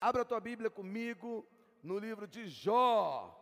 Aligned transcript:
Abra 0.00 0.22
a 0.22 0.24
tua 0.24 0.40
Bíblia 0.40 0.68
comigo 0.68 1.46
no 1.82 1.98
livro 1.98 2.26
de 2.26 2.46
Jó. 2.46 3.34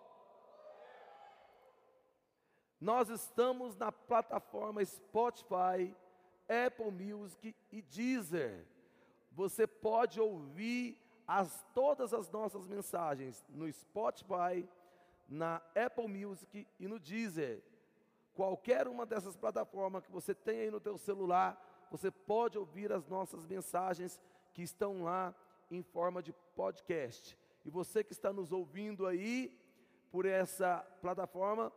Nós 2.80 3.08
estamos 3.08 3.75
na 3.77 3.91
plataforma 3.91 4.85
Spotify, 4.85 5.95
Apple 6.48 6.93
Music 6.93 7.56
e 7.72 7.82
Deezer. 7.82 8.67
Você 9.32 9.67
pode 9.67 10.21
ouvir 10.21 10.96
as, 11.27 11.64
todas 11.75 12.14
as 12.14 12.30
nossas 12.30 12.68
mensagens 12.68 13.45
no 13.48 13.71
Spotify, 13.73 14.68
na 15.29 15.61
Apple 15.75 16.07
Music 16.07 16.66
e 16.79 16.86
no 16.86 17.00
Deezer. 17.00 17.64
Qualquer 18.32 18.86
uma 18.86 19.05
dessas 19.05 19.36
plataformas 19.36 20.07
que 20.07 20.12
você 20.12 20.34
tem 20.34 20.61
aí 20.61 20.71
no 20.71 20.80
teu 20.80 20.96
celular, 20.98 21.61
você 21.91 22.11
pode 22.11 22.59
ouvir 22.59 22.93
as 22.93 23.09
nossas 23.09 23.45
mensagens 23.45 24.21
que 24.52 24.62
estão 24.62 25.02
lá 25.02 25.34
em 25.75 25.82
forma 25.82 26.22
de 26.22 26.32
podcast. 26.54 27.38
E 27.64 27.70
você 27.70 28.04
que 28.04 28.12
está 28.12 28.32
nos 28.32 28.52
ouvindo 28.52 29.07
aí 29.07 29.57
por 30.11 30.26
essa 30.26 30.79
plataforma, 31.00 31.72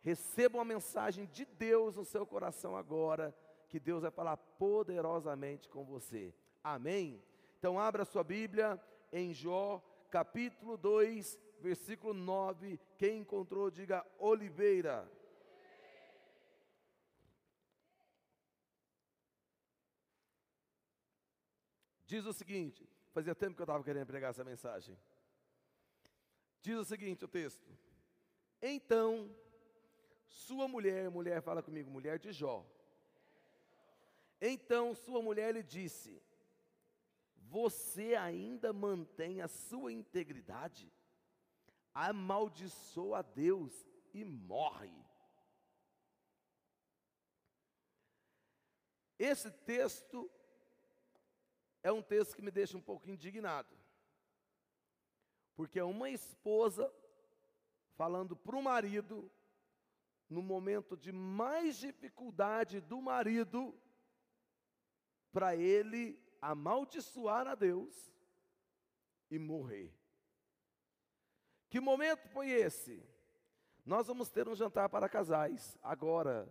receba 0.00 0.58
uma 0.58 0.64
mensagem 0.64 1.26
de 1.26 1.44
Deus 1.44 1.96
no 1.96 2.04
seu 2.04 2.26
coração 2.26 2.76
agora, 2.76 3.34
que 3.68 3.80
Deus 3.80 4.02
vai 4.02 4.10
falar 4.10 4.36
poderosamente 4.36 5.68
com 5.68 5.84
você. 5.84 6.34
Amém? 6.62 7.22
Então 7.58 7.78
abra 7.78 8.04
sua 8.04 8.22
Bíblia 8.22 8.80
em 9.12 9.32
Jó, 9.32 9.82
capítulo 10.10 10.76
2, 10.76 11.38
versículo 11.60 12.14
9. 12.14 12.78
Quem 12.96 13.20
encontrou, 13.20 13.70
diga 13.70 14.06
Oliveira. 14.18 15.10
Diz 22.06 22.26
o 22.26 22.32
seguinte: 22.32 22.88
fazia 23.14 23.34
tempo 23.34 23.54
que 23.54 23.62
eu 23.62 23.64
estava 23.64 23.84
querendo 23.84 24.06
pregar 24.06 24.30
essa 24.30 24.42
mensagem. 24.42 24.98
Diz 26.60 26.76
o 26.76 26.84
seguinte: 26.84 27.24
o 27.24 27.28
texto. 27.28 27.70
Então, 28.60 29.34
sua 30.26 30.66
mulher, 30.66 31.08
mulher 31.10 31.40
fala 31.40 31.62
comigo, 31.62 31.90
mulher 31.90 32.18
de 32.18 32.32
Jó. 32.32 32.66
Então, 34.40 34.94
sua 34.94 35.22
mulher 35.22 35.54
lhe 35.54 35.62
disse: 35.62 36.20
Você 37.36 38.16
ainda 38.16 38.72
mantém 38.72 39.40
a 39.40 39.48
sua 39.48 39.92
integridade? 39.92 40.92
Amaldiçoa 41.94 43.18
a 43.20 43.22
Deus 43.22 43.72
e 44.12 44.24
morre. 44.24 44.92
Esse 49.16 49.50
texto 49.50 50.28
é 51.84 51.92
um 51.92 52.02
texto 52.02 52.34
que 52.34 52.42
me 52.42 52.50
deixa 52.50 52.78
um 52.78 52.80
pouco 52.80 53.08
indignado. 53.10 53.76
Porque 55.54 55.78
é 55.78 55.84
uma 55.84 56.08
esposa 56.08 56.92
falando 57.94 58.34
para 58.34 58.56
o 58.56 58.62
marido, 58.62 59.30
no 60.28 60.42
momento 60.42 60.96
de 60.96 61.12
mais 61.12 61.76
dificuldade 61.76 62.80
do 62.80 63.00
marido, 63.02 63.78
para 65.30 65.54
ele 65.54 66.18
amaldiçoar 66.40 67.46
a 67.46 67.54
Deus 67.54 68.10
e 69.30 69.38
morrer. 69.38 69.94
Que 71.68 71.80
momento 71.80 72.26
foi 72.28 72.50
esse? 72.50 73.06
Nós 73.84 74.06
vamos 74.06 74.30
ter 74.30 74.48
um 74.48 74.54
jantar 74.54 74.88
para 74.88 75.06
casais. 75.06 75.76
Agora, 75.82 76.48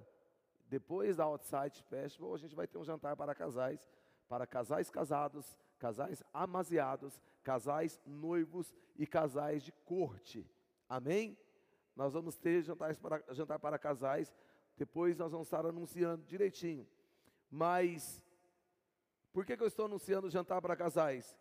depois 0.68 1.18
da 1.18 1.24
Outside 1.24 1.82
Festival, 1.90 2.36
a 2.36 2.38
gente 2.38 2.54
vai 2.54 2.68
ter 2.68 2.78
um 2.78 2.84
jantar 2.84 3.16
para 3.18 3.34
casais 3.34 3.90
para 4.28 4.48
casais 4.48 4.90
casados, 4.90 5.58
casais 5.78 6.24
amaziados, 6.34 7.20
casais 7.44 8.00
noivos 8.06 8.74
e 8.96 9.06
casais 9.06 9.64
de 9.64 9.72
corte. 9.72 10.50
Amém? 10.88 11.38
Nós 11.96 12.14
vamos 12.14 12.38
ter 12.38 12.64
jantares 12.64 12.98
para, 12.98 13.24
jantar 13.34 13.60
para 13.60 13.78
casais, 13.78 14.34
depois 14.78 15.18
nós 15.18 15.32
vamos 15.32 15.48
estar 15.48 15.66
anunciando 15.66 16.26
direitinho. 16.26 16.88
Mas, 17.50 18.26
por 19.32 19.46
que, 19.46 19.56
que 19.56 19.64
eu 19.64 19.68
estou 19.68 19.86
anunciando 19.86 20.30
jantar 20.30 20.62
para 20.62 20.76
casais? 20.76 21.38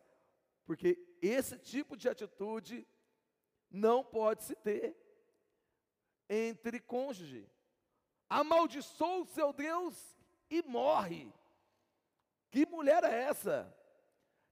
Porque 0.66 0.98
esse 1.20 1.58
tipo 1.58 1.96
de 1.96 2.08
atitude 2.08 2.86
não 3.70 4.04
pode 4.04 4.44
se 4.44 4.54
ter 4.54 4.96
entre 6.28 6.80
cônjuge. 6.80 7.48
Amaldiçoa 8.28 9.22
o 9.22 9.26
seu 9.26 9.52
Deus 9.52 10.16
e 10.50 10.62
morre. 10.62 11.32
Que 12.52 12.66
mulher 12.66 13.02
é 13.02 13.22
essa? 13.22 13.74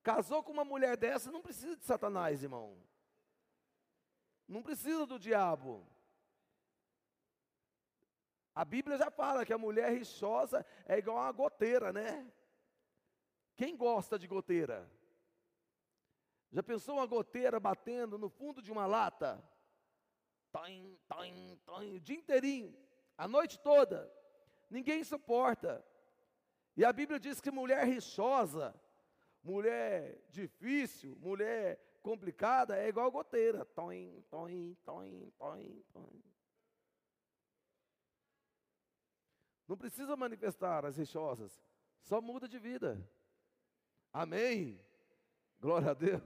Casou 0.02 0.42
com 0.42 0.50
uma 0.50 0.64
mulher 0.64 0.96
dessa, 0.96 1.30
não 1.30 1.42
precisa 1.42 1.76
de 1.76 1.84
Satanás, 1.84 2.42
irmão. 2.42 2.82
Não 4.48 4.62
precisa 4.62 5.04
do 5.04 5.18
diabo. 5.18 5.86
A 8.54 8.64
Bíblia 8.64 8.96
já 8.96 9.10
fala 9.10 9.44
que 9.44 9.52
a 9.52 9.58
mulher 9.58 9.92
rixosa 9.92 10.64
é 10.86 10.96
igual 10.96 11.18
uma 11.18 11.30
goteira, 11.30 11.92
né? 11.92 12.26
Quem 13.54 13.76
gosta 13.76 14.18
de 14.18 14.26
goteira? 14.26 14.90
Já 16.50 16.62
pensou 16.62 16.96
uma 16.96 17.06
goteira 17.06 17.60
batendo 17.60 18.16
no 18.16 18.30
fundo 18.30 18.62
de 18.62 18.72
uma 18.72 18.86
lata? 18.86 19.44
Toim, 20.50 20.98
toim, 21.06 21.60
toim, 21.66 21.96
o 21.96 22.00
dia 22.00 22.16
inteirinho, 22.16 22.74
a 23.16 23.28
noite 23.28 23.60
toda. 23.60 24.10
Ninguém 24.70 25.04
suporta. 25.04 25.84
E 26.76 26.84
a 26.84 26.92
Bíblia 26.92 27.19
diz 27.19 27.41
que 27.41 27.50
mulher 27.50 27.84
rixosa, 27.86 28.75
mulher 29.42 30.22
difícil, 30.31 31.16
mulher 31.16 31.78
complicada 32.03 32.76
é 32.76 32.88
igual 32.88 33.10
goteira. 33.10 33.64
Toim, 33.64 34.25
toim, 34.31 34.76
toim, 34.84 35.30
toim, 35.38 35.84
toim. 35.92 36.25
Não 39.66 39.76
precisa 39.76 40.16
manifestar 40.16 40.84
as 40.84 40.97
rixosas, 40.97 41.62
só 42.03 42.20
muda 42.20 42.48
de 42.48 42.59
vida. 42.59 43.09
Amém? 44.12 44.84
Glória 45.60 45.91
a 45.91 45.94
Deus. 45.94 46.22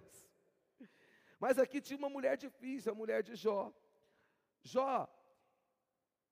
Mas 1.38 1.59
aqui 1.59 1.81
tinha 1.81 1.99
uma 1.99 2.09
mulher 2.09 2.38
difícil, 2.38 2.93
a 2.93 2.94
mulher 2.94 3.22
de 3.22 3.34
Jó. 3.34 3.71
Jó, 4.62 5.06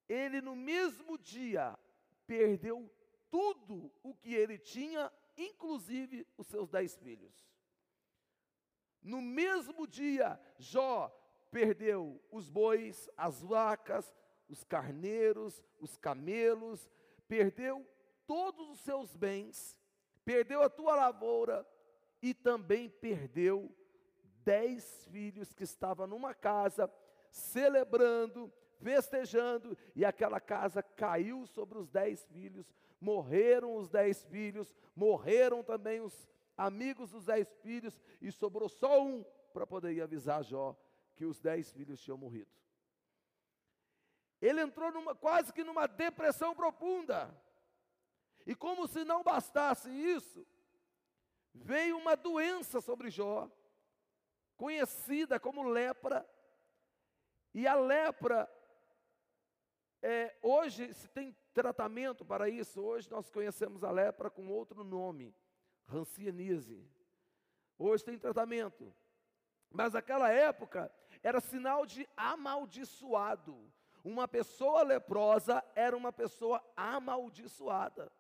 ele 0.09 0.41
no 0.41 0.57
mesmo 0.57 1.19
dia 1.19 1.79
perdeu 2.27 2.91
tudo 3.33 3.91
o 4.03 4.15
que 4.15 4.35
ele 4.35 4.59
tinha, 4.59 5.11
inclusive 5.39 6.29
os 6.37 6.47
seus 6.47 6.69
dez 6.69 6.95
filhos. 6.99 7.35
No 9.03 9.23
mesmo 9.23 9.87
dia, 9.87 10.39
Jó 10.59 11.09
perdeu 11.51 12.23
os 12.31 12.51
bois, 12.51 13.09
as 13.17 13.41
vacas, 13.41 14.15
os 14.51 14.63
carneiros, 14.65 15.65
os 15.81 15.97
camelos, 15.97 16.91
perdeu 17.27 17.87
todos 18.27 18.69
os 18.69 18.81
seus 18.81 19.17
bens, 19.17 19.75
perdeu 20.27 20.63
a 20.63 20.69
tua 20.69 20.95
lavoura 20.95 21.67
e 22.21 22.35
também 22.35 22.91
perdeu 22.91 23.75
dez 24.45 25.07
filhos 25.07 25.55
que 25.55 25.65
estavam 25.65 26.07
numa 26.07 26.35
casa 26.35 26.93
celebrando, 27.31 28.53
festejando, 28.83 29.77
e 29.97 30.05
aquela 30.05 30.39
casa 30.39 30.83
caiu 30.83 31.47
sobre 31.47 31.79
os 31.79 31.89
dez 31.89 32.27
filhos, 32.27 32.71
morreram 33.03 33.75
os 33.75 33.89
dez 33.89 34.25
filhos, 34.27 34.73
morreram 34.95 35.63
também 35.63 36.01
os 36.01 36.31
amigos 36.57 37.11
dos 37.11 37.25
dez 37.25 37.53
filhos, 37.57 38.01
e 38.21 38.31
sobrou 38.31 38.69
só 38.69 39.03
um 39.03 39.25
para 39.53 39.67
poder 39.67 39.93
ir 39.93 40.01
avisar 40.01 40.43
Jó 40.45 40.77
que 41.17 41.25
os 41.25 41.41
dez 41.41 41.73
filhos 41.73 42.01
tinham 42.01 42.17
morrido. 42.17 42.51
Ele 44.41 44.61
entrou 44.61 44.93
numa, 44.93 45.15
quase 45.15 45.53
que 45.53 45.65
numa 45.65 45.87
depressão 45.87 46.55
profunda. 46.55 47.37
E 48.47 48.55
como 48.55 48.87
se 48.87 49.05
não 49.05 49.23
bastasse 49.23 49.89
isso, 49.91 50.47
veio 51.53 51.99
uma 51.99 52.17
doença 52.17 52.81
sobre 52.81 53.11
Jó, 53.11 53.51
conhecida 54.57 55.41
como 55.41 55.63
lepra, 55.63 56.29
e 57.53 57.67
a 57.67 57.75
lepra 57.75 58.49
é, 60.03 60.37
hoje 60.43 60.93
se 60.93 61.09
tem 61.09 61.35
tratamento 61.55 62.25
para 62.25 62.49
isso. 62.49 62.83
Hoje 62.83 63.09
nós 63.09 63.31
conhecemos 63.31 63.85
a 63.85 63.91
lepra 63.91 64.29
com 64.29 64.49
outro 64.49 64.83
nome, 64.83 65.33
rancianise. 65.87 66.85
Hoje 67.79 68.05
tem 68.05 68.19
tratamento. 68.19 68.93
Mas 69.71 69.93
naquela 69.93 70.31
época 70.31 70.93
era 71.23 71.41
sinal 71.41 71.87
de 71.87 72.09
amaldiçoado. 72.17 73.73
Uma 74.05 74.27
pessoa 74.27 74.83
leprosa 74.83 75.65
era 75.77 75.97
uma 75.97 76.13
pessoa 76.13 76.63
amaldiçoada. 76.77 78.13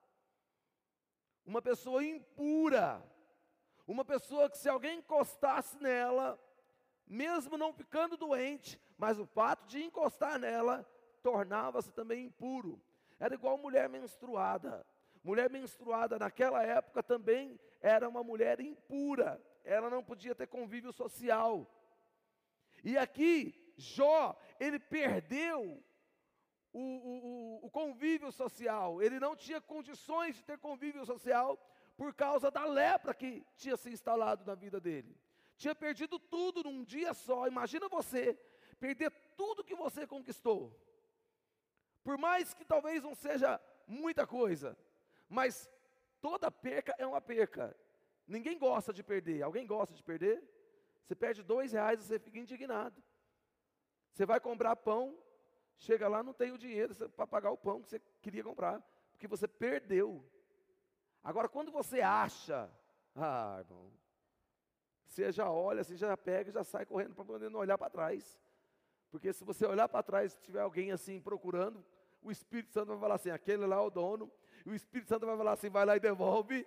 Uma 1.45 1.61
pessoa 1.61 2.05
impura. 2.05 3.03
Uma 3.87 4.05
pessoa 4.05 4.49
que 4.49 4.57
se 4.57 4.69
alguém 4.69 4.99
encostasse 5.01 5.77
nela, 5.83 6.39
mesmo 7.05 7.59
não 7.59 7.73
ficando 7.73 8.17
doente, 8.17 8.81
mas 8.97 9.19
o 9.19 9.27
fato 9.27 9.67
de 9.67 9.83
encostar 9.83 10.39
nela 10.39 10.89
tornava-se 11.23 11.93
também 11.93 12.25
impuro. 12.25 12.81
Era 13.19 13.35
igual 13.35 13.57
mulher 13.57 13.89
menstruada. 13.89 14.85
Mulher 15.23 15.49
menstruada 15.49 16.19
naquela 16.19 16.63
época 16.63 17.03
também 17.03 17.59
era 17.81 18.09
uma 18.09 18.25
mulher 18.25 18.61
impura. 18.61 19.41
ela 19.65 19.89
não 19.89 20.03
podia 20.03 20.35
ter 20.35 20.49
convívio 20.49 20.93
social. 20.93 21.71
E 22.83 22.99
aqui, 22.99 23.55
Jó, 23.77 24.37
ele 24.59 24.79
perdeu 24.79 25.83
o, 26.73 26.81
o, 26.81 27.67
o, 27.67 27.71
convívio 27.71 28.33
social, 28.33 29.01
ele 29.03 29.21
não 29.21 29.37
tinha 29.37 29.61
condições 29.61 30.37
de 30.37 30.43
ter 30.43 30.59
convívio 30.59 31.05
social 31.05 31.59
por 31.97 32.15
causa 32.15 32.51
da 32.51 32.65
lepra 32.65 33.15
que 33.15 33.45
tinha 33.57 33.77
se 33.77 33.91
instalado 33.91 34.45
na 34.45 34.55
vida 34.55 34.81
dele. 34.81 35.17
Tinha 35.57 35.75
perdido 35.75 36.19
tudo 36.19 36.65
num 36.65 36.83
dia 36.83 37.15
só. 37.15 37.47
Imagina 37.47 37.89
você 37.89 38.37
perder 38.81 39.13
tudo 39.37 39.63
que 39.63 39.75
você 39.75 40.07
conquistou. 40.07 40.77
Por 42.03 42.19
mais 42.19 42.53
que 42.53 42.65
talvez 42.65 43.03
não 43.03 43.15
seja 43.15 43.61
muita 43.87 44.27
coisa, 44.27 44.77
mas 45.29 45.71
toda 46.21 46.51
perca 46.51 46.95
é 46.99 47.07
uma 47.07 47.21
perca. 47.21 47.77
Ninguém 48.27 48.59
gosta 48.59 48.93
de 48.93 49.03
perder. 49.03 49.43
Alguém 49.43 49.67
gosta 49.67 49.95
de 49.95 50.03
perder? 50.03 50.43
Você 51.05 51.15
perde 51.15 51.43
dois 51.43 51.73
reais 51.73 52.01
e 52.01 52.05
você 52.05 52.19
fica 52.19 52.39
indignado. 52.39 53.03
Você 54.13 54.27
vai 54.27 54.41
comprar 54.41 54.77
pão, 54.77 55.19
chega 55.77 56.09
lá, 56.09 56.23
não 56.23 56.33
tem 56.33 56.53
o 56.53 56.59
dinheiro 56.59 56.95
para 57.11 57.27
pagar 57.27 57.51
o 57.51 57.57
pão 57.57 57.83
que 57.83 57.89
você 57.89 58.01
queria 58.21 58.45
comprar, 58.45 58.81
porque 59.11 59.27
você 59.27 59.49
perdeu. 59.49 60.25
Agora, 61.25 61.49
quando 61.49 61.73
você 61.73 62.01
acha, 62.01 62.71
ah, 63.15 63.57
irmão, 63.61 63.93
você 65.07 65.31
já 65.31 65.51
olha, 65.51 65.85
você 65.85 65.97
já 65.97 66.17
pega 66.17 66.51
e 66.51 66.53
já 66.53 66.65
sai 66.65 66.85
correndo 66.87 67.15
para 67.15 67.25
poder 67.25 67.51
não 67.51 67.61
olhar 67.61 67.79
para 67.79 67.91
trás. 67.91 68.41
Porque 69.11 69.33
se 69.33 69.45
você 69.45 69.67
olhar 69.67 69.89
para 69.89 70.03
trás, 70.03 70.33
se 70.33 70.41
tiver 70.41 70.61
alguém 70.61 70.91
assim 70.91 71.21
procurando, 71.21 71.85
o 72.23 72.31
Espírito 72.31 72.73
Santo 72.73 72.89
vai 72.89 72.99
falar 72.99 73.15
assim: 73.17 73.31
aquele 73.31 73.67
lá 73.67 73.77
é 73.77 73.81
o 73.81 73.91
dono, 73.91 74.31
e 74.65 74.71
o 74.71 74.75
Espírito 74.75 75.09
Santo 75.09 75.27
vai 75.27 75.37
falar 75.37 75.53
assim: 75.53 75.69
vai 75.69 75.85
lá 75.85 75.97
e 75.97 76.01
devolve. 76.01 76.67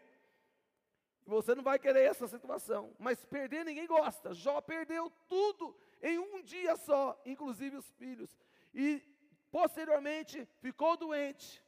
E 1.26 1.30
você 1.30 1.56
não 1.56 1.64
vai 1.64 1.80
querer 1.80 2.04
essa 2.04 2.28
situação. 2.28 2.94
Mas 3.00 3.26
perder 3.26 3.66
ninguém 3.66 3.88
gosta. 3.88 4.34
Jó 4.34 4.62
perdeu 4.62 5.12
tudo 5.28 5.76
em 6.02 6.20
um 6.20 6.42
dia 6.44 6.76
só, 6.76 7.20
inclusive 7.26 7.78
os 7.78 7.90
filhos. 7.94 8.38
E 8.74 9.02
posteriormente 9.50 10.48
ficou 10.60 10.96
doente. 10.98 11.64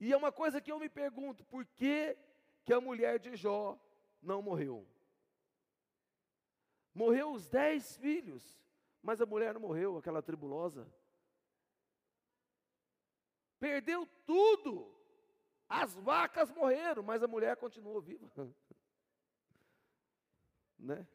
E 0.00 0.12
é 0.12 0.16
uma 0.16 0.32
coisa 0.32 0.60
que 0.60 0.72
eu 0.72 0.78
me 0.78 0.88
pergunto: 0.88 1.44
por 1.44 1.64
que, 1.64 2.16
que 2.64 2.72
a 2.72 2.80
mulher 2.80 3.18
de 3.18 3.36
Jó 3.36 3.78
não 4.20 4.42
morreu? 4.42 4.86
Morreu 6.92 7.32
os 7.32 7.48
dez 7.48 7.96
filhos, 7.96 8.60
mas 9.00 9.20
a 9.20 9.26
mulher 9.26 9.54
não 9.54 9.60
morreu, 9.60 9.96
aquela 9.96 10.20
tribulosa. 10.20 10.86
Perdeu 13.60 14.06
tudo. 14.26 14.92
As 15.68 15.94
vacas 15.94 16.50
morreram, 16.50 17.02
mas 17.02 17.22
a 17.22 17.28
mulher 17.28 17.56
continuou 17.56 18.00
viva. 18.00 18.28
né? 20.76 21.06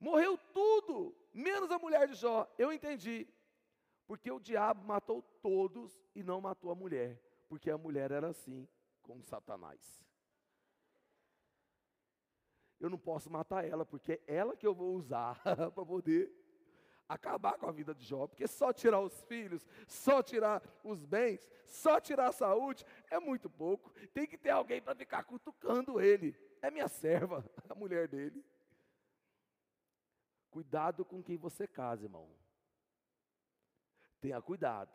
Morreu 0.00 0.38
tudo, 0.54 1.14
menos 1.34 1.70
a 1.70 1.78
mulher 1.78 2.08
de 2.08 2.14
Jó. 2.14 2.50
Eu 2.56 2.72
entendi. 2.72 3.28
Porque 4.06 4.30
o 4.30 4.40
diabo 4.40 4.84
matou 4.84 5.22
todos 5.42 6.00
e 6.14 6.22
não 6.22 6.40
matou 6.40 6.70
a 6.70 6.74
mulher. 6.74 7.20
Porque 7.48 7.70
a 7.70 7.76
mulher 7.76 8.10
era 8.10 8.28
assim 8.28 8.66
com 9.02 9.20
Satanás. 9.20 10.02
Eu 12.80 12.90
não 12.90 12.98
posso 12.98 13.30
matar 13.30 13.64
ela, 13.64 13.84
porque 13.84 14.12
é 14.12 14.22
ela 14.26 14.56
que 14.56 14.66
eu 14.66 14.74
vou 14.74 14.94
usar 14.94 15.40
para 15.72 15.86
poder 15.86 16.41
acabar 17.14 17.58
com 17.58 17.66
a 17.66 17.72
vida 17.72 17.94
de 17.94 18.04
Jó. 18.04 18.26
Porque 18.26 18.46
só 18.46 18.72
tirar 18.72 19.00
os 19.00 19.22
filhos, 19.22 19.66
só 19.86 20.22
tirar 20.22 20.62
os 20.82 21.04
bens, 21.04 21.48
só 21.66 22.00
tirar 22.00 22.28
a 22.28 22.32
saúde 22.32 22.84
é 23.10 23.18
muito 23.18 23.48
pouco. 23.48 23.92
Tem 24.12 24.26
que 24.26 24.38
ter 24.38 24.50
alguém 24.50 24.80
para 24.80 24.94
ficar 24.94 25.24
cutucando 25.24 26.00
ele. 26.00 26.36
É 26.60 26.70
minha 26.70 26.88
serva, 26.88 27.44
a 27.68 27.74
mulher 27.74 28.08
dele. 28.08 28.44
Cuidado 30.50 31.04
com 31.04 31.22
quem 31.22 31.36
você 31.36 31.66
casa, 31.66 32.04
irmão. 32.04 32.28
Tenha 34.20 34.40
cuidado. 34.40 34.92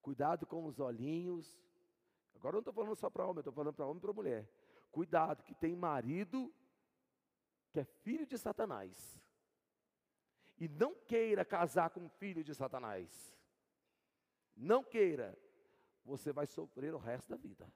Cuidado 0.00 0.46
com 0.46 0.66
os 0.66 0.80
olhinhos. 0.80 1.58
Agora 2.34 2.54
eu 2.54 2.58
não 2.58 2.60
estou 2.60 2.74
falando 2.74 2.96
só 2.96 3.10
para 3.10 3.26
homem, 3.26 3.40
estou 3.40 3.52
falando 3.52 3.74
para 3.74 3.84
homem 3.84 3.98
e 3.98 4.00
para 4.00 4.12
mulher. 4.12 4.48
Cuidado 4.90 5.44
que 5.44 5.54
tem 5.54 5.76
marido 5.76 6.52
que 7.70 7.80
é 7.80 7.84
filho 7.84 8.26
de 8.26 8.36
Satanás. 8.36 9.19
E 10.60 10.68
não 10.68 10.94
queira 10.94 11.44
casar 11.44 11.88
com 11.88 12.00
um 12.00 12.08
filho 12.08 12.44
de 12.44 12.54
Satanás. 12.54 13.34
Não 14.54 14.84
queira. 14.84 15.36
Você 16.04 16.32
vai 16.32 16.46
sofrer 16.46 16.94
o 16.94 16.98
resto 16.98 17.30
da 17.30 17.36
vida. 17.36 17.66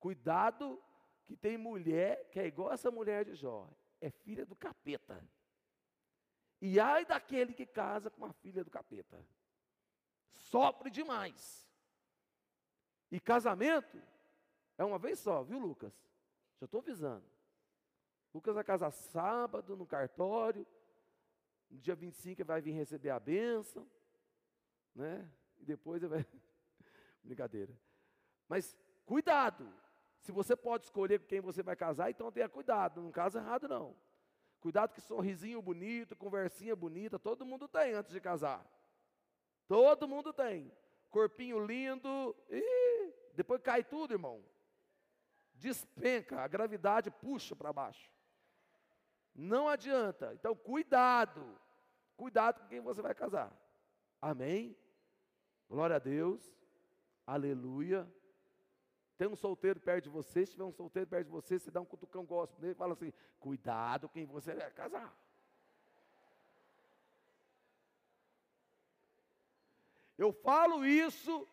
Cuidado 0.00 0.82
que 1.24 1.36
tem 1.36 1.56
mulher 1.56 2.28
que 2.30 2.40
é 2.40 2.46
igual 2.46 2.72
essa 2.72 2.90
mulher 2.90 3.24
de 3.24 3.36
Jó. 3.36 3.70
É 4.00 4.10
filha 4.10 4.44
do 4.44 4.56
capeta. 4.56 5.24
E 6.60 6.80
ai 6.80 7.04
daquele 7.04 7.52
que 7.54 7.66
casa 7.66 8.10
com 8.10 8.24
a 8.24 8.32
filha 8.32 8.64
do 8.64 8.70
capeta. 8.70 9.24
Sofre 10.30 10.90
demais. 10.90 11.64
E 13.10 13.20
casamento 13.20 14.02
é 14.76 14.84
uma 14.84 14.98
vez 14.98 15.20
só, 15.20 15.42
viu, 15.44 15.58
Lucas? 15.58 15.94
Já 16.58 16.64
estou 16.64 16.80
avisando. 16.80 17.24
Lucas 18.32 18.54
vai 18.54 18.64
casar 18.64 18.90
sábado 18.90 19.76
no 19.76 19.86
cartório. 19.86 20.66
No 21.74 21.80
dia 21.80 21.96
25 21.96 22.40
ele 22.40 22.46
vai 22.46 22.60
vir 22.60 22.70
receber 22.70 23.10
a 23.10 23.18
bênção. 23.18 23.84
Né? 24.94 25.28
E 25.58 25.64
depois 25.64 26.00
ele 26.00 26.10
vai. 26.10 26.24
Brincadeira. 27.22 27.76
Mas 28.48 28.78
cuidado. 29.04 29.68
Se 30.20 30.30
você 30.30 30.54
pode 30.54 30.84
escolher 30.84 31.18
com 31.18 31.26
quem 31.26 31.40
você 31.40 31.64
vai 31.64 31.74
casar, 31.74 32.10
então 32.10 32.30
tenha 32.30 32.48
cuidado. 32.48 33.02
Não 33.02 33.10
casa 33.10 33.40
errado, 33.40 33.66
não. 33.66 33.96
Cuidado 34.60 34.94
que 34.94 35.00
sorrisinho 35.00 35.60
bonito, 35.60 36.16
conversinha 36.16 36.76
bonita, 36.76 37.18
todo 37.18 37.44
mundo 37.44 37.66
tem 37.66 37.92
antes 37.92 38.12
de 38.12 38.20
casar. 38.20 38.64
Todo 39.66 40.06
mundo 40.06 40.32
tem. 40.32 40.72
Corpinho 41.10 41.58
lindo. 41.66 42.36
E 42.48 43.12
depois 43.34 43.60
cai 43.60 43.82
tudo, 43.82 44.14
irmão. 44.14 44.44
Despenca, 45.54 46.40
a 46.40 46.48
gravidade 46.48 47.10
puxa 47.10 47.56
para 47.56 47.72
baixo. 47.72 48.08
Não 49.34 49.68
adianta. 49.68 50.32
Então, 50.34 50.54
cuidado. 50.54 51.63
Cuidado 52.16 52.60
com 52.60 52.68
quem 52.68 52.80
você 52.80 53.02
vai 53.02 53.14
casar. 53.14 53.52
Amém? 54.20 54.76
Glória 55.68 55.96
a 55.96 55.98
Deus. 55.98 56.40
Aleluia. 57.26 58.10
Tem 59.16 59.28
um 59.28 59.36
solteiro 59.36 59.80
perto 59.80 60.04
de 60.04 60.10
você, 60.10 60.44
se 60.44 60.52
tiver 60.52 60.64
um 60.64 60.72
solteiro 60.72 61.08
perto 61.08 61.26
de 61.26 61.30
você, 61.30 61.58
você 61.58 61.70
dá 61.70 61.80
um 61.80 61.84
cutucão 61.84 62.24
gospel 62.24 62.60
nele 62.60 62.72
e 62.72 62.76
fala 62.76 62.92
assim: 62.94 63.12
cuidado 63.38 64.08
quem 64.08 64.26
você 64.26 64.54
vai 64.54 64.70
casar. 64.70 65.16
Eu 70.16 70.32
falo 70.32 70.84
isso 70.84 71.48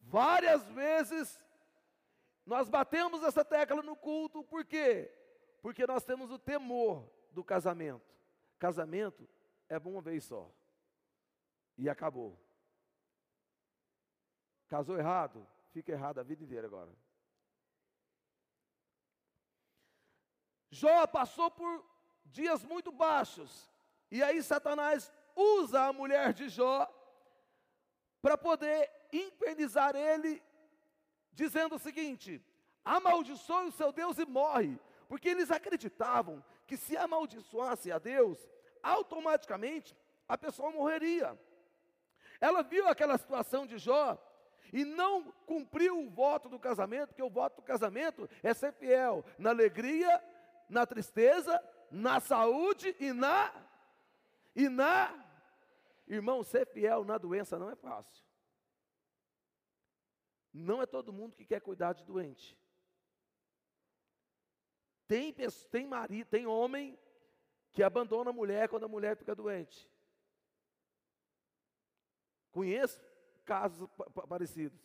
várias 0.00 0.64
vezes, 0.68 1.38
nós 2.44 2.68
batemos 2.68 3.22
essa 3.22 3.44
tecla 3.44 3.82
no 3.82 3.94
culto, 3.94 4.42
por 4.42 4.64
quê? 4.64 5.12
Porque 5.60 5.86
nós 5.86 6.04
temos 6.04 6.30
o 6.30 6.38
temor 6.38 7.08
do 7.32 7.44
casamento. 7.44 8.08
Casamento 8.58 9.28
é 9.68 9.78
uma 9.78 10.00
vez 10.00 10.24
só. 10.24 10.50
E 11.76 11.88
acabou. 11.88 12.38
Casou 14.68 14.98
errado? 14.98 15.46
fica 15.78 15.92
errado 15.92 16.18
a 16.18 16.22
vida 16.22 16.42
inteira 16.42 16.66
agora. 16.66 16.90
Jó 20.70 21.06
passou 21.06 21.50
por 21.50 21.84
dias 22.24 22.64
muito 22.64 22.90
baixos, 22.90 23.70
e 24.10 24.22
aí 24.22 24.42
Satanás 24.42 25.12
usa 25.34 25.86
a 25.86 25.92
mulher 25.92 26.32
de 26.32 26.48
Jó 26.48 26.86
para 28.20 28.36
poder 28.36 28.90
infernizar 29.12 29.94
ele, 29.94 30.42
dizendo 31.32 31.76
o 31.76 31.78
seguinte: 31.78 32.44
amaldiçoe 32.84 33.68
o 33.68 33.72
seu 33.72 33.92
Deus 33.92 34.18
e 34.18 34.26
morre, 34.26 34.78
porque 35.08 35.28
eles 35.28 35.50
acreditavam 35.50 36.44
que 36.68 36.76
se 36.76 36.96
amaldiçoasse 36.96 37.90
a 37.90 37.98
Deus, 37.98 38.38
automaticamente 38.82 39.96
a 40.28 40.38
pessoa 40.38 40.70
morreria. 40.70 41.36
Ela 42.40 42.62
viu 42.62 42.86
aquela 42.86 43.18
situação 43.18 43.66
de 43.66 43.78
Jó 43.78 44.16
e 44.72 44.84
não 44.84 45.32
cumpriu 45.46 45.98
o 45.98 46.10
voto 46.10 46.48
do 46.48 46.58
casamento, 46.60 47.08
porque 47.08 47.22
o 47.22 47.30
voto 47.30 47.56
do 47.56 47.62
casamento 47.62 48.28
é 48.42 48.54
ser 48.54 48.72
fiel 48.74 49.24
na 49.38 49.50
alegria, 49.50 50.22
na 50.68 50.86
tristeza, 50.86 51.60
na 51.90 52.20
saúde 52.20 52.94
e 53.00 53.12
na 53.12 53.52
e 54.54 54.68
na 54.68 55.24
Irmão, 56.08 56.42
ser 56.42 56.66
fiel 56.66 57.04
na 57.04 57.18
doença 57.18 57.58
não 57.58 57.70
é 57.70 57.76
fácil. 57.76 58.24
Não 60.52 60.80
é 60.80 60.86
todo 60.86 61.12
mundo 61.12 61.36
que 61.36 61.44
quer 61.44 61.60
cuidar 61.60 61.92
de 61.92 62.02
doente. 62.02 62.58
Tem, 65.08 65.34
tem 65.70 65.86
marido, 65.86 66.28
tem 66.28 66.46
homem 66.46 66.96
que 67.72 67.82
abandona 67.82 68.28
a 68.28 68.32
mulher 68.32 68.68
quando 68.68 68.84
a 68.84 68.88
mulher 68.88 69.16
fica 69.16 69.34
doente. 69.34 69.90
Conheço 72.52 73.00
casos 73.44 73.88
parecidos. 74.28 74.78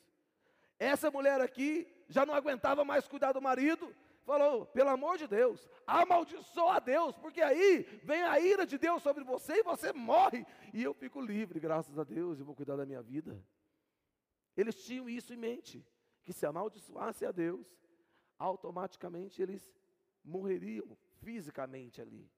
Essa 0.79 1.11
mulher 1.11 1.41
aqui 1.41 1.87
já 2.07 2.25
não 2.25 2.33
aguentava 2.33 2.85
mais 2.85 3.07
cuidar 3.07 3.33
do 3.33 3.41
marido, 3.41 3.93
falou: 4.23 4.65
pelo 4.67 4.89
amor 4.89 5.17
de 5.17 5.27
Deus, 5.27 5.67
amaldiçoa 5.85 6.75
a 6.75 6.79
Deus, 6.79 7.17
porque 7.17 7.41
aí 7.41 7.81
vem 8.03 8.23
a 8.23 8.39
ira 8.39 8.65
de 8.65 8.77
Deus 8.77 9.03
sobre 9.03 9.23
você 9.25 9.59
e 9.59 9.63
você 9.63 9.91
morre, 9.91 10.45
e 10.73 10.81
eu 10.81 10.93
fico 10.93 11.19
livre, 11.19 11.59
graças 11.59 11.99
a 11.99 12.03
Deus, 12.03 12.39
e 12.39 12.43
vou 12.43 12.55
cuidar 12.55 12.77
da 12.77 12.85
minha 12.85 13.01
vida. 13.01 13.43
Eles 14.55 14.75
tinham 14.85 15.09
isso 15.09 15.33
em 15.33 15.37
mente, 15.37 15.85
que 16.23 16.31
se 16.31 16.45
amaldiçoasse 16.45 17.25
a 17.25 17.31
Deus, 17.31 17.67
automaticamente 18.37 19.41
eles 19.41 19.69
morreriam 20.23 20.97
fisicamente 21.21 22.01
ali. 22.01 22.29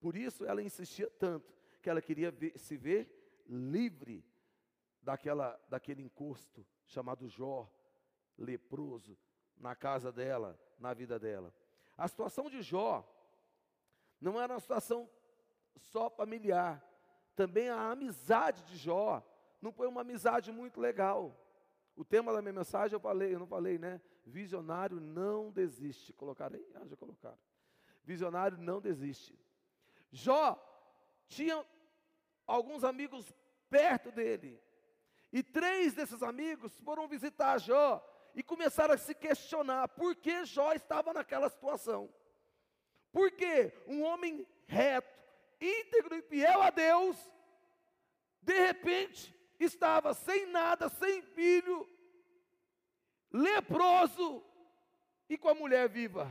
Por 0.00 0.16
isso 0.16 0.44
ela 0.44 0.62
insistia 0.62 1.10
tanto 1.10 1.52
que 1.82 1.90
ela 1.90 2.00
queria 2.00 2.30
ver, 2.30 2.58
se 2.58 2.76
ver 2.76 3.42
livre 3.46 4.24
daquela, 5.02 5.58
daquele 5.68 6.02
encosto 6.02 6.66
chamado 6.86 7.28
Jó, 7.28 7.70
leproso, 8.36 9.18
na 9.56 9.74
casa 9.74 10.12
dela, 10.12 10.58
na 10.78 10.94
vida 10.94 11.18
dela. 11.18 11.52
A 11.96 12.06
situação 12.06 12.48
de 12.48 12.62
Jó 12.62 13.06
não 14.20 14.40
era 14.40 14.52
uma 14.54 14.60
situação 14.60 15.08
só 15.76 16.08
familiar, 16.10 16.84
também 17.34 17.68
a 17.68 17.90
amizade 17.90 18.62
de 18.64 18.76
Jó 18.76 19.22
não 19.60 19.72
foi 19.72 19.88
uma 19.88 20.00
amizade 20.02 20.52
muito 20.52 20.80
legal. 20.80 21.36
O 21.96 22.04
tema 22.04 22.32
da 22.32 22.40
minha 22.40 22.52
mensagem 22.52 22.94
eu 22.94 23.00
falei, 23.00 23.34
eu 23.34 23.38
não 23.38 23.46
falei, 23.46 23.78
né? 23.78 24.00
Visionário 24.28 25.00
não 25.00 25.50
desiste. 25.50 26.12
Colocaram 26.12 26.56
aí? 26.56 26.66
Ah, 26.74 26.86
já 26.86 26.96
colocaram. 26.96 27.38
Visionário 28.04 28.58
não 28.58 28.80
desiste. 28.80 29.38
Jó 30.10 30.56
tinha 31.26 31.64
alguns 32.46 32.84
amigos 32.84 33.32
perto 33.68 34.10
dele. 34.10 34.60
E 35.32 35.42
três 35.42 35.94
desses 35.94 36.22
amigos 36.22 36.78
foram 36.80 37.06
visitar 37.06 37.58
Jó 37.58 38.02
e 38.34 38.42
começaram 38.42 38.94
a 38.94 38.98
se 38.98 39.14
questionar 39.14 39.88
por 39.88 40.14
que 40.16 40.44
Jó 40.44 40.72
estava 40.72 41.12
naquela 41.12 41.48
situação. 41.48 42.08
Porque 43.12 43.72
um 43.86 44.02
homem 44.02 44.46
reto, 44.66 45.18
íntegro 45.60 46.14
e 46.14 46.22
fiel 46.22 46.62
a 46.62 46.70
Deus, 46.70 47.16
de 48.40 48.58
repente 48.58 49.34
estava 49.58 50.14
sem 50.14 50.46
nada, 50.46 50.88
sem 50.88 51.20
filho, 51.20 51.86
leproso 53.32 54.44
e 55.28 55.36
com 55.36 55.48
a 55.48 55.54
mulher 55.54 55.88
viva. 55.88 56.30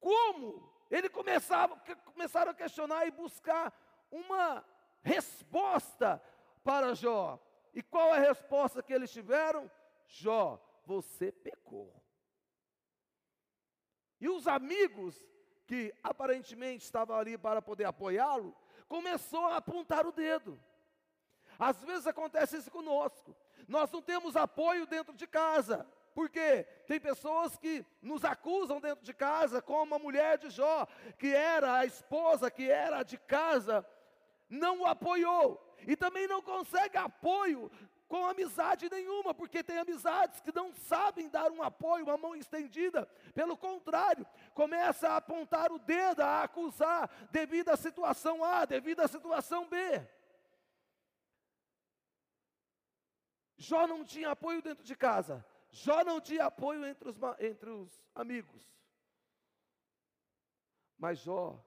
Como? 0.00 0.72
Ele 0.90 1.08
começava, 1.08 1.76
começaram 2.04 2.52
a 2.52 2.54
questionar 2.54 3.06
e 3.06 3.10
buscar 3.10 3.72
uma 4.10 4.64
resposta 5.02 6.22
para 6.62 6.94
Jó. 6.94 7.38
E 7.72 7.82
qual 7.82 8.12
a 8.12 8.18
resposta 8.18 8.82
que 8.82 8.92
eles 8.92 9.10
tiveram? 9.10 9.70
Jó, 10.06 10.62
você 10.84 11.32
pecou. 11.32 11.92
E 14.20 14.28
os 14.28 14.46
amigos 14.46 15.24
que 15.66 15.94
aparentemente 16.02 16.84
estavam 16.84 17.16
ali 17.16 17.38
para 17.38 17.62
poder 17.62 17.84
apoiá-lo, 17.84 18.54
começou 18.88 19.46
a 19.46 19.56
apontar 19.56 20.06
o 20.06 20.12
dedo. 20.12 20.60
Às 21.58 21.82
vezes 21.84 22.06
acontece 22.06 22.56
isso 22.56 22.70
conosco. 22.70 23.34
Nós 23.68 23.90
não 23.90 24.02
temos 24.02 24.36
apoio 24.36 24.86
dentro 24.86 25.14
de 25.14 25.26
casa. 25.26 25.86
Porque 26.14 26.64
tem 26.86 27.00
pessoas 27.00 27.56
que 27.56 27.84
nos 28.00 28.24
acusam 28.24 28.80
dentro 28.80 29.04
de 29.04 29.12
casa, 29.12 29.60
como 29.60 29.96
a 29.96 29.98
mulher 29.98 30.38
de 30.38 30.48
Jó, 30.48 30.86
que 31.18 31.34
era 31.34 31.78
a 31.78 31.84
esposa, 31.84 32.50
que 32.50 32.70
era 32.70 33.02
de 33.02 33.18
casa, 33.18 33.84
não 34.48 34.82
o 34.82 34.86
apoiou. 34.86 35.60
E 35.86 35.96
também 35.96 36.28
não 36.28 36.40
consegue 36.40 36.96
apoio 36.96 37.70
com 38.06 38.28
amizade 38.28 38.88
nenhuma, 38.88 39.34
porque 39.34 39.62
tem 39.62 39.78
amizades 39.78 40.40
que 40.40 40.54
não 40.54 40.72
sabem 40.72 41.28
dar 41.28 41.50
um 41.50 41.62
apoio, 41.62 42.04
uma 42.04 42.16
mão 42.16 42.36
estendida. 42.36 43.08
Pelo 43.34 43.56
contrário, 43.56 44.24
começa 44.54 45.08
a 45.08 45.16
apontar 45.16 45.72
o 45.72 45.80
dedo, 45.80 46.20
a 46.20 46.44
acusar, 46.44 47.10
devido 47.32 47.70
à 47.70 47.76
situação 47.76 48.44
A, 48.44 48.64
devido 48.64 49.00
à 49.00 49.08
situação 49.08 49.66
B. 49.66 50.00
Jó 53.56 53.86
não 53.86 54.04
tinha 54.04 54.30
apoio 54.30 54.60
dentro 54.60 54.84
de 54.84 54.96
casa, 54.96 55.44
Jó 55.70 56.04
não 56.04 56.20
tinha 56.20 56.46
apoio 56.46 56.84
entre 56.84 57.08
os, 57.08 57.16
entre 57.40 57.70
os 57.70 58.02
amigos. 58.14 58.62
Mas 60.98 61.18
Jó 61.20 61.64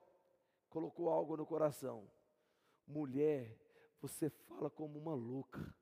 colocou 0.69 1.09
algo 1.09 1.35
no 1.37 1.45
coração: 1.45 2.09
mulher, 2.85 3.57
você 4.01 4.29
fala 4.29 4.69
como 4.69 4.97
uma 4.99 5.13
louca. 5.13 5.75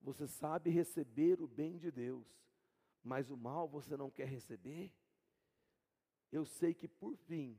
Você 0.00 0.28
sabe 0.28 0.70
receber 0.70 1.40
o 1.42 1.48
bem 1.48 1.76
de 1.76 1.90
Deus, 1.90 2.26
mas 3.02 3.30
o 3.30 3.36
mal 3.36 3.68
você 3.68 3.96
não 3.96 4.10
quer 4.10 4.28
receber? 4.28 4.92
Eu 6.30 6.44
sei 6.44 6.74
que 6.74 6.86
por 6.86 7.16
fim, 7.16 7.58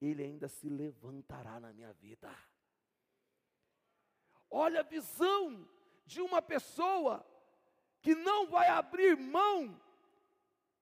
Ele 0.00 0.22
ainda 0.22 0.48
se 0.48 0.68
levantará 0.68 1.58
na 1.58 1.72
minha 1.72 1.92
vida. 1.94 2.32
Olha 4.50 4.80
a 4.80 4.84
visão 4.84 5.68
de 6.08 6.22
uma 6.22 6.40
pessoa 6.40 7.24
que 8.00 8.14
não 8.14 8.46
vai 8.46 8.66
abrir 8.68 9.14
mão 9.14 9.78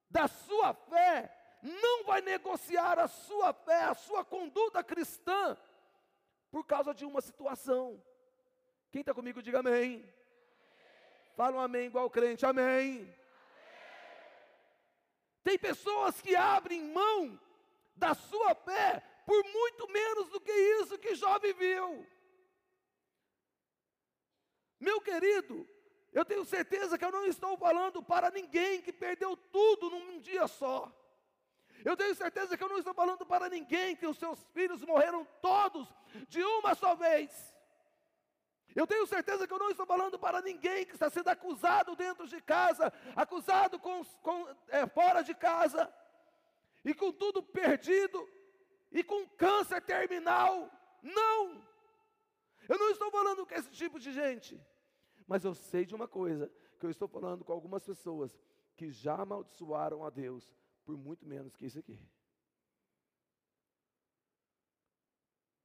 da 0.09 0.29
sua 0.29 0.73
fé, 0.73 1.37
não 1.61 2.05
vai 2.05 2.21
negociar 2.21 2.97
a 2.97 3.09
sua 3.09 3.53
fé, 3.53 3.83
a 3.83 3.95
sua 3.95 4.25
conduta 4.25 4.85
cristã, 4.85 5.59
por 6.49 6.65
causa 6.65 6.95
de 6.95 7.05
uma 7.05 7.21
situação. 7.21 8.01
Quem 8.93 9.01
está 9.01 9.13
comigo, 9.13 9.43
diga 9.43 9.59
amém. 9.59 10.09
Fala 11.35 11.57
um 11.57 11.61
amém 11.61 11.87
igual 11.87 12.09
crente, 12.09 12.47
amém. 12.47 12.65
amém. 12.65 13.15
Tem 15.43 15.59
pessoas 15.59 16.21
que 16.21 16.37
abrem 16.37 16.85
mão 16.85 17.39
da 17.97 18.15
sua 18.15 18.55
fé 18.55 19.03
por 19.27 19.43
muito 19.45 19.89
menos 19.89 20.29
do 20.31 20.41
que 20.41 20.53
isso 20.53 20.99
que 20.99 21.17
Jó 21.17 21.37
viveu. 21.41 22.07
Meu 24.79 25.01
querido, 25.01 25.69
eu 26.13 26.25
tenho 26.25 26.45
certeza 26.45 26.97
que 26.97 27.05
eu 27.05 27.13
não 27.13 27.27
estou 27.27 27.57
falando 27.57 28.03
para 28.03 28.31
ninguém 28.31 28.81
que 28.81 28.93
perdeu 28.93 29.37
tudo 29.37 29.91
num 29.91 30.21
dia 30.21 30.47
só. 30.47 30.93
Eu 31.85 31.97
tenho 31.97 32.15
certeza 32.15 32.57
que 32.57 32.65
eu 32.65 32.69
não 32.69 32.79
estou 32.79 32.95
falando 32.95 33.25
para 33.25 33.49
ninguém 33.49 33.95
que 33.95 34.07
os 34.07 34.19
seus 34.19 34.43
filhos 34.53 34.83
morreram 34.83 35.27
todos 35.41 35.89
de 36.29 36.43
uma 36.43 36.75
só 36.75 36.95
vez. 36.95 37.55
Eu 38.75 38.87
tenho 38.87 39.07
certeza 39.07 39.47
que 39.47 39.53
eu 39.53 39.59
não 39.59 39.71
estou 39.71 39.87
falando 39.87 40.19
para 40.19 40.43
ninguém 40.43 40.85
que 40.85 40.93
está 40.93 41.09
sendo 41.09 41.29
acusado 41.29 41.97
dentro 41.97 42.27
de 42.27 42.41
casa, 42.43 42.93
acusado 43.15 43.79
com, 43.79 44.05
com 44.23 44.49
é, 44.69 44.87
fora 44.87 45.23
de 45.23 45.35
casa, 45.35 45.93
e 46.85 46.93
com 46.95 47.11
tudo 47.11 47.43
perdido, 47.43 48.29
e 48.93 49.03
com 49.03 49.27
câncer 49.29 49.81
terminal. 49.81 50.71
Não! 51.03 51.67
Eu 52.69 52.79
não 52.79 52.91
estou 52.91 53.11
falando 53.11 53.47
com 53.47 53.55
esse 53.55 53.71
tipo 53.71 53.99
de 53.99 54.13
gente. 54.13 54.61
Mas 55.27 55.45
eu 55.45 55.55
sei 55.55 55.85
de 55.85 55.95
uma 55.95 56.07
coisa, 56.07 56.51
que 56.79 56.87
eu 56.87 56.91
estou 56.91 57.09
falando 57.09 57.45
com 57.45 57.53
algumas 57.53 57.85
pessoas 57.85 58.39
que 58.77 58.91
já 58.91 59.15
amaldiçoaram 59.23 60.05
a 60.05 60.11
Deus 60.11 60.55
por 60.85 60.97
muito 60.97 61.27
menos 61.27 61.57
que 61.57 61.67
isso 61.67 61.79
aqui. 61.79 61.99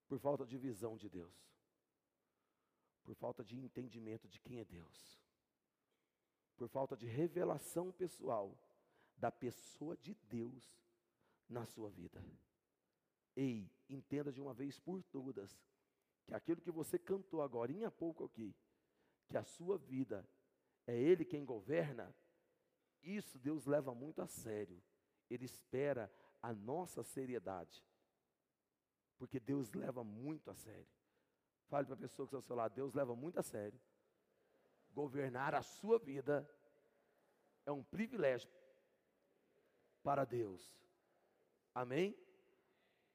Por 0.08 0.20
falta 0.20 0.46
de 0.46 0.58
visão 0.58 0.98
de 0.98 1.10
Deus. 1.10 1.36
Por 3.04 3.16
falta 3.16 3.44
de 3.44 3.58
entendimento 3.58 4.28
de 4.28 4.40
quem 4.40 4.60
é 4.60 4.66
Deus. 4.66 5.20
Por 6.58 6.68
falta 6.68 6.96
de 6.96 7.06
revelação 7.06 7.92
pessoal 7.92 8.58
da 9.18 9.32
pessoa 9.32 9.96
de 9.98 10.14
Deus 10.16 10.84
na 11.48 11.66
sua 11.66 11.90
vida. 11.90 12.24
Ei, 13.36 13.72
entenda 13.90 14.32
de 14.32 14.42
uma 14.42 14.54
vez 14.54 14.80
por 14.80 15.02
todas 15.04 15.58
que 16.26 16.34
aquilo 16.34 16.62
que 16.62 16.72
você 16.72 16.98
cantou 16.98 17.42
agora, 17.42 17.72
em 17.72 17.90
pouco 17.90 18.24
aqui, 18.26 18.56
que 19.28 19.38
a 19.38 19.44
sua 19.44 19.78
vida 19.78 20.28
é 20.86 20.96
Ele 20.96 21.26
quem 21.26 21.46
governa, 21.46 22.14
isso 23.02 23.40
Deus 23.40 23.66
leva 23.66 23.94
muito 23.94 24.22
a 24.22 24.28
sério. 24.28 24.82
Ele 25.30 25.46
espera 25.46 26.12
a 26.42 26.54
nossa 26.54 27.04
seriedade. 27.04 27.84
Porque 29.18 29.40
Deus 29.40 29.72
leva 29.72 30.04
muito 30.04 30.50
a 30.50 30.56
sério. 30.56 30.88
Fale 31.68 31.86
para 31.86 31.96
a 31.96 32.00
pessoa 32.00 32.28
que 32.28 32.30
está 32.30 32.38
ao 32.38 32.42
seu 32.42 32.56
lado, 32.56 32.76
Deus 32.76 32.94
leva 32.94 33.16
muito 33.16 33.40
a 33.40 33.44
sério. 33.44 33.80
Governar 34.94 35.56
a 35.56 35.62
sua 35.62 35.98
vida 35.98 36.50
é 37.66 37.72
um 37.72 37.84
privilégio 37.84 38.52
para 40.04 40.26
Deus. 40.26 40.76
Amém? 41.74 42.16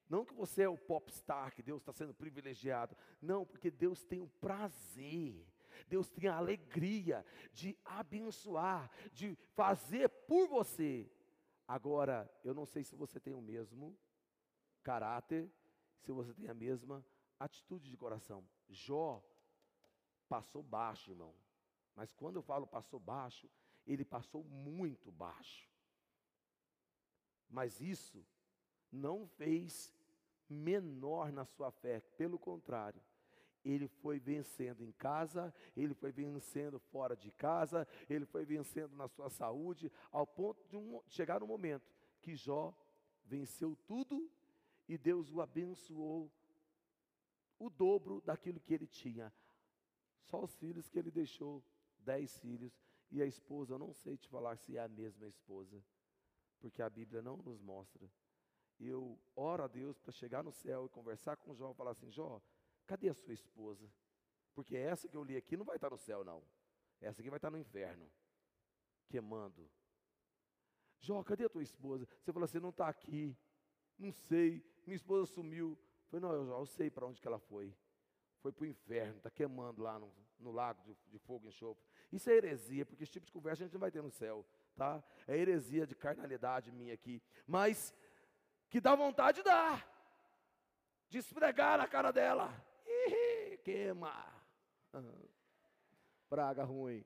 Não 0.09 0.25
que 0.25 0.35
você 0.35 0.63
é 0.63 0.69
o 0.69 0.79
popstar, 0.79 1.55
que 1.55 1.63
Deus 1.63 1.83
está 1.83 1.93
sendo 1.93 2.15
privilegiado. 2.15 2.97
Não, 3.21 3.45
porque 3.45 3.71
Deus 3.71 4.05
tem 4.05 4.21
o 4.21 4.29
prazer 4.29 5.45
Deus 5.89 6.09
tem 6.09 6.29
a 6.29 6.37
alegria 6.37 7.25
de 7.53 7.77
abençoar, 7.85 8.91
de 9.13 9.37
fazer 9.55 10.09
por 10.09 10.49
você. 10.49 11.11
Agora, 11.67 12.31
eu 12.45 12.55
não 12.55 12.65
sei 12.67 12.85
se 12.85 12.95
você 12.95 13.21
tem 13.21 13.35
o 13.35 13.43
mesmo 13.43 13.97
caráter, 14.83 15.51
se 16.01 16.13
você 16.13 16.33
tem 16.33 16.49
a 16.49 16.55
mesma 16.55 17.05
atitude 17.39 17.91
de 17.91 17.97
coração. 17.97 18.47
Jó 18.69 19.25
passou 20.29 20.63
baixo, 20.63 21.11
irmão. 21.11 21.35
Mas 21.95 22.13
quando 22.13 22.37
eu 22.37 22.43
falo 22.43 22.67
passou 22.67 23.01
baixo, 23.01 23.49
ele 23.87 24.05
passou 24.05 24.45
muito 24.45 25.11
baixo. 25.11 25.69
Mas 27.49 27.81
isso 27.81 28.25
não 28.91 29.27
fez 29.27 29.93
menor 30.49 31.33
na 31.33 31.45
sua 31.45 31.71
fé, 31.71 32.01
pelo 32.17 32.39
contrário, 32.39 33.01
ele 33.65 33.89
foi 33.89 34.21
vencendo 34.21 34.85
em 34.85 34.93
casa, 34.93 35.53
ele 35.77 35.93
foi 35.93 36.13
vencendo 36.13 36.79
fora 36.79 37.17
de 37.17 37.33
casa, 37.33 37.87
ele 38.09 38.25
foi 38.25 38.45
vencendo 38.45 38.95
na 38.95 39.09
sua 39.09 39.29
saúde, 39.29 39.91
ao 40.13 40.27
ponto 40.27 40.65
de 40.69 40.77
um, 40.77 41.01
chegar 41.09 41.41
no 41.41 41.47
momento 41.47 41.91
que 42.21 42.37
Jó 42.37 42.73
venceu 43.25 43.77
tudo 43.87 44.31
e 44.89 44.97
Deus 44.97 45.33
o 45.33 45.41
abençoou 45.41 46.31
o 47.59 47.69
dobro 47.69 48.21
daquilo 48.21 48.61
que 48.61 48.73
ele 48.73 48.87
tinha. 48.87 49.33
Só 50.23 50.43
os 50.45 50.55
filhos 50.57 50.89
que 50.89 50.99
ele 50.99 51.11
deixou, 51.11 51.63
dez 51.99 52.39
filhos, 52.39 52.73
e 53.11 53.23
a 53.23 53.27
esposa, 53.27 53.75
eu 53.75 53.79
não 53.79 53.93
sei 53.93 54.17
te 54.17 54.29
falar 54.29 54.57
se 54.57 54.77
é 54.77 54.81
a 54.81 54.89
mesma 54.89 55.27
esposa, 55.27 55.83
porque 56.61 56.83
a 56.83 56.91
Bíblia 56.91 57.23
não 57.23 57.37
nos 57.37 57.61
mostra. 57.61 58.09
Eu 58.79 59.19
oro 59.35 59.65
a 59.65 59.67
Deus 59.67 59.99
para 59.99 60.13
chegar 60.13 60.45
no 60.45 60.53
céu 60.53 60.87
e 60.87 60.89
conversar 60.89 61.37
com 61.37 61.55
Jó 61.55 61.71
e 61.71 61.75
falar 61.75 61.93
assim: 61.93 62.11
Jó, 62.11 62.41
cadê 62.87 63.09
a 63.09 63.15
sua 63.15 63.33
esposa? 63.33 63.91
Porque 64.55 64.77
essa 64.77 65.09
que 65.09 65.17
eu 65.17 65.25
li 65.25 65.37
aqui 65.37 65.57
não 65.57 65.65
vai 65.65 65.77
estar 65.77 65.91
no 65.91 65.99
céu, 65.99 66.25
não. 66.25 66.43
Essa 67.01 67.21
aqui 67.21 67.31
vai 67.31 67.39
estar 67.39 67.51
no 67.51 67.59
inferno, 67.59 68.11
queimando. 69.09 69.71
Jó, 71.01 71.23
cadê 71.23 71.45
a 71.45 71.49
tua 71.49 71.63
esposa? 71.63 72.07
Você 72.21 72.33
falou 72.33 72.45
assim: 72.45 72.59
não 72.59 72.71
está 72.71 72.89
aqui, 72.89 73.37
não 73.99 74.13
sei, 74.13 74.65
minha 74.87 74.97
esposa 74.97 75.27
sumiu. 75.27 75.79
Eu 76.13 76.21
falei: 76.21 76.39
não, 76.39 76.47
Jó, 76.47 76.61
eu 76.61 76.67
sei 76.67 76.91
para 76.91 77.07
onde 77.07 77.21
que 77.21 77.29
ela 77.29 77.39
foi. 77.39 77.75
Foi 78.41 78.53
para 78.53 78.65
o 78.65 78.67
inferno, 78.67 79.17
está 79.17 79.31
queimando 79.31 79.83
lá 79.83 79.99
no, 79.99 80.13
no 80.39 80.53
lago 80.53 80.83
de, 80.83 80.97
de 81.11 81.19
fogo 81.19 81.47
e 81.47 81.49
enxofre. 81.49 81.85
Isso 82.13 82.31
é 82.31 82.35
heresia, 82.35 82.85
porque 82.87 83.03
esse 83.03 83.13
tipo 83.13 83.27
de 83.27 83.33
conversa 83.33 83.63
a 83.63 83.67
gente 83.67 83.73
não 83.73 83.81
vai 83.81 83.91
ter 83.91 84.03
no 84.03 84.11
céu, 84.11 84.47
tá? 84.77 85.03
É 85.27 85.37
heresia 85.37 85.87
de 85.87 85.95
carnalidade 85.95 86.71
minha 86.71 86.95
aqui. 86.95 87.23
Mas 87.47 87.95
que 88.69 88.81
dá 88.81 88.95
vontade 88.95 89.39
de 89.39 89.45
dar, 89.45 89.87
de 91.09 91.19
esfregar 91.19 91.79
na 91.79 91.87
cara 91.87 92.13
dela. 92.13 92.51
Queima. 93.65 94.13
Praga 96.29 96.65
ruim. 96.65 97.05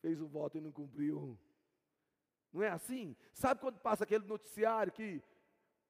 Fez 0.00 0.20
o 0.20 0.26
voto 0.26 0.58
e 0.58 0.60
não 0.60 0.72
cumpriu. 0.72 1.38
Não 2.52 2.62
é 2.62 2.68
assim? 2.68 3.16
Sabe 3.32 3.60
quando 3.60 3.78
passa 3.78 4.04
aquele 4.04 4.26
noticiário 4.26 4.92
que 4.92 5.22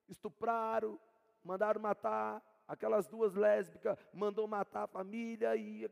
estupraram, 0.09 1.01
mandaram 1.43 1.81
matar, 1.81 2.43
aquelas 2.69 3.07
duas 3.07 3.35
lésbicas 3.35 3.99
mandou 4.13 4.47
matar 4.47 4.85
a 4.85 4.89
família 4.89 5.57
e 5.57 5.89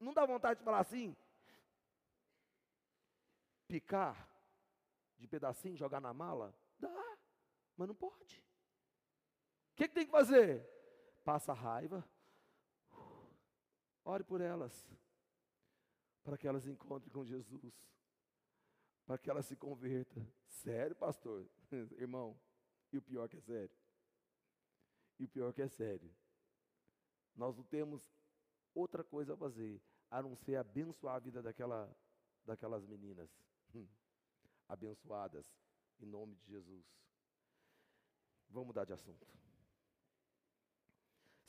não 0.00 0.12
dá 0.12 0.26
vontade 0.26 0.58
de 0.58 0.64
falar 0.64 0.80
assim? 0.80 1.16
Picar 3.68 4.35
de 5.18 5.26
pedacinho, 5.26 5.76
jogar 5.76 6.00
na 6.00 6.12
mala? 6.12 6.54
Dá, 6.78 7.18
mas 7.76 7.88
não 7.88 7.94
pode. 7.94 8.42
O 9.72 9.76
que, 9.76 9.88
que 9.88 9.94
tem 9.94 10.06
que 10.06 10.12
fazer? 10.12 10.66
Passa 11.24 11.52
raiva, 11.52 12.08
ore 14.04 14.24
por 14.24 14.40
elas, 14.40 14.88
para 16.22 16.38
que 16.38 16.46
elas 16.46 16.66
encontrem 16.66 17.12
com 17.12 17.24
Jesus, 17.24 17.74
para 19.04 19.18
que 19.18 19.28
elas 19.28 19.46
se 19.46 19.56
convertam. 19.56 20.26
Sério, 20.46 20.94
pastor? 20.94 21.46
Irmão, 21.98 22.38
e 22.92 22.98
o 22.98 23.02
pior 23.02 23.28
que 23.28 23.36
é 23.36 23.40
sério. 23.40 23.76
E 25.18 25.24
o 25.24 25.28
pior 25.28 25.52
que 25.52 25.62
é 25.62 25.68
sério. 25.68 26.10
Nós 27.34 27.56
não 27.56 27.64
temos 27.64 28.02
outra 28.74 29.04
coisa 29.04 29.34
a 29.34 29.36
fazer, 29.36 29.82
a 30.10 30.22
não 30.22 30.36
ser 30.36 30.56
abençoar 30.56 31.16
a 31.16 31.18
vida 31.18 31.42
daquela, 31.42 31.94
daquelas 32.44 32.86
meninas. 32.86 33.30
Abençoadas, 34.68 35.46
em 36.00 36.06
nome 36.06 36.34
de 36.36 36.46
Jesus. 36.46 36.84
Vamos 38.48 38.68
mudar 38.68 38.84
de 38.84 38.92
assunto. 38.92 39.26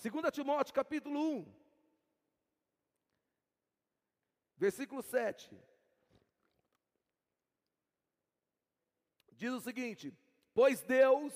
2 0.02 0.32
Timóteo 0.32 0.74
capítulo 0.74 1.20
1, 1.40 1.54
versículo 4.58 5.02
7. 5.02 5.58
Diz 9.32 9.52
o 9.52 9.62
seguinte: 9.62 10.16
Pois 10.54 10.82
Deus 10.82 11.34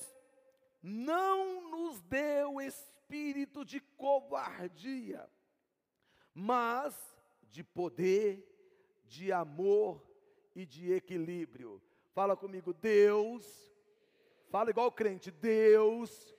não 0.80 1.70
nos 1.70 2.00
deu 2.02 2.60
espírito 2.60 3.64
de 3.64 3.80
covardia, 3.80 5.28
mas 6.32 6.94
de 7.50 7.64
poder, 7.64 8.48
de 9.04 9.32
amor 9.32 10.11
e 10.54 10.66
de 10.66 10.92
equilíbrio. 10.92 11.80
Fala 12.14 12.36
comigo, 12.36 12.72
Deus, 12.72 13.72
fala 14.50 14.70
igual 14.70 14.92
crente, 14.92 15.30
Deus 15.30 16.32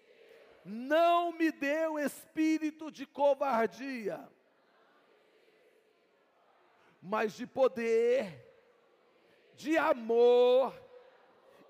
não 0.65 1.31
me 1.31 1.51
deu 1.51 1.99
espírito 1.99 2.89
de 2.89 3.05
covardia, 3.05 4.27
mas 7.01 7.33
de 7.33 7.45
poder, 7.45 8.47
de 9.55 9.77
amor 9.77 10.73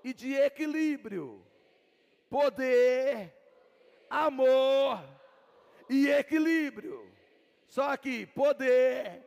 e 0.02 0.12
de 0.14 0.34
equilíbrio. 0.34 1.44
Poder, 2.30 3.34
amor 4.08 5.02
e 5.88 6.08
equilíbrio. 6.08 7.12
Só 7.66 7.90
aqui, 7.90 8.26
poder, 8.26 9.23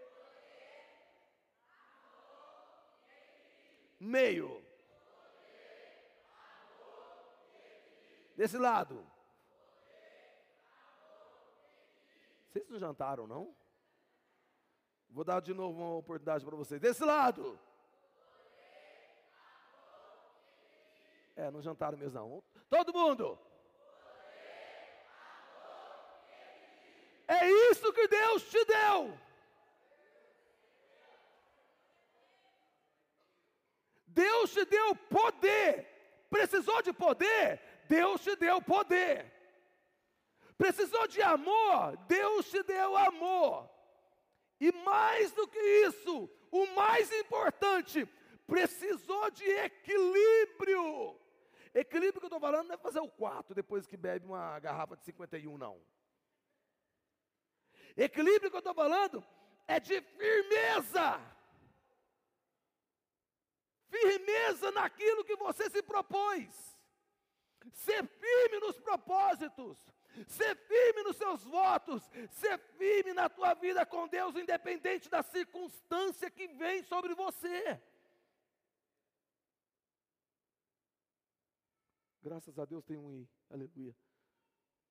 meio. 4.00 4.64
Desse 8.36 8.58
lado. 8.58 9.06
Vocês 12.48 12.70
não 12.70 12.80
jantaram, 12.80 13.28
não? 13.28 13.56
Vou 15.10 15.24
dar 15.24 15.42
de 15.42 15.54
novo 15.54 15.80
uma 15.80 15.96
oportunidade 15.98 16.46
para 16.46 16.56
vocês. 16.56 16.80
Desse 16.80 17.04
lado. 17.04 17.60
É, 21.36 21.52
não 21.52 21.62
jantaram 21.62 21.98
mesmo 21.98 22.20
não. 22.20 22.44
Todo 22.70 22.94
mundo. 22.94 23.40
É 27.28 27.50
isso 27.72 27.92
que 27.94 28.08
Deus 28.08 28.44
te 28.50 28.64
deu. 28.66 29.27
Deus 34.18 34.52
te 34.52 34.66
deu 34.66 34.96
poder. 34.96 35.88
Precisou 36.28 36.82
de 36.82 36.92
poder? 36.92 37.62
Deus 37.88 38.24
te 38.24 38.36
deu 38.36 38.60
poder. 38.60 39.32
Precisou 40.58 41.08
de 41.08 41.22
amor? 41.22 41.96
Deus 42.08 42.50
te 42.50 42.64
deu 42.64 42.98
amor. 42.98 43.70
E 44.60 44.72
mais 44.72 45.32
do 45.34 45.48
que 45.48 45.60
isso, 45.88 46.28
o 46.52 46.66
mais 46.74 47.12
importante, 47.12 48.08
precisou 48.48 49.30
de 49.30 49.46
equilíbrio. 49.46 51.16
Equilíbrio 51.72 52.20
que 52.20 52.26
eu 52.26 52.30
estou 52.30 52.40
falando 52.40 52.70
não 52.70 52.76
é 52.76 52.78
fazer 52.80 53.00
o 53.00 53.08
quarto 53.08 53.54
depois 53.54 53.86
que 53.86 53.96
bebe 53.96 54.26
uma 54.26 54.60
garrafa 54.60 54.98
de 54.98 55.06
51, 55.06 55.56
não. 55.60 55.80
Equilíbrio 57.96 58.50
que 58.50 58.56
eu 58.56 58.66
estou 58.66 58.74
falando 58.74 59.24
é 59.68 59.80
de 59.80 60.02
firmeza. 60.02 61.37
Firmeza 63.89 64.71
naquilo 64.71 65.23
que 65.23 65.36
você 65.36 65.69
se 65.69 65.82
propôs. 65.82 66.78
Ser 67.73 68.06
firme 68.08 68.60
nos 68.60 68.80
propósitos. 68.80 69.78
Ser 70.28 70.56
firme 70.56 71.04
nos 71.04 71.17
seus 71.17 71.43
votos. 71.43 72.04
Ser 72.32 72.58
firme 72.78 73.13
na 73.13 73.30
tua 73.30 73.54
vida 73.54 73.86
com 73.86 74.08
Deus, 74.08 74.36
independente 74.36 75.10
da 75.10 75.21
circunstância 75.21 76.30
que 76.30 76.47
vem 76.47 76.84
sobre 76.84 77.13
você. 77.13 77.80
Graças 82.21 82.60
a 82.60 82.65
Deus 82.65 82.84
tem 82.84 82.97
um 82.97 83.13
I. 83.13 83.30
Aleluia. 83.50 83.95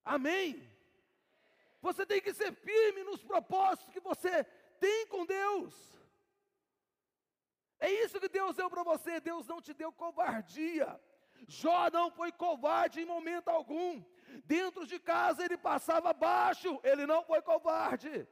Amém. 0.02 0.70
Você 1.82 2.06
tem 2.06 2.20
que 2.20 2.32
ser 2.32 2.52
firme 2.54 3.04
nos 3.04 3.22
propósitos 3.22 3.92
que 3.92 4.00
você 4.00 4.44
tem 4.80 5.06
com 5.08 5.26
Deus. 5.26 5.74
É 7.78 7.90
isso 7.90 8.20
que 8.20 8.28
Deus 8.28 8.56
deu 8.56 8.68
para 8.70 8.82
você. 8.82 9.20
Deus 9.20 9.46
não 9.46 9.60
te 9.60 9.72
deu 9.74 9.92
covardia. 9.92 11.00
Jó 11.46 11.90
não 11.90 12.10
foi 12.10 12.32
covarde 12.32 13.00
em 13.00 13.04
momento 13.04 13.48
algum. 13.48 14.02
Dentro 14.44 14.86
de 14.86 14.98
casa 14.98 15.44
ele 15.44 15.56
passava 15.56 16.12
baixo, 16.12 16.80
ele 16.82 17.06
não 17.06 17.24
foi 17.24 17.40
covarde. 17.42 18.26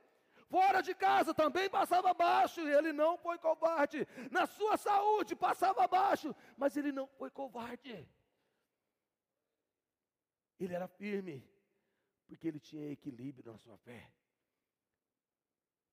Fora 0.48 0.80
de 0.82 0.94
casa 0.94 1.32
também 1.34 1.68
passava 1.68 2.12
baixo, 2.14 2.60
ele 2.60 2.92
não 2.92 3.16
foi 3.18 3.38
covarde. 3.38 4.06
Na 4.30 4.46
sua 4.46 4.76
saúde 4.76 5.34
passava 5.34 5.86
baixo, 5.86 6.34
mas 6.56 6.76
ele 6.76 6.92
não 6.92 7.06
foi 7.06 7.30
covarde. 7.30 8.08
Ele 10.58 10.74
era 10.74 10.86
firme, 10.86 11.46
porque 12.26 12.46
ele 12.46 12.60
tinha 12.60 12.90
equilíbrio 12.90 13.52
na 13.52 13.58
sua 13.58 13.76
fé. 13.78 14.12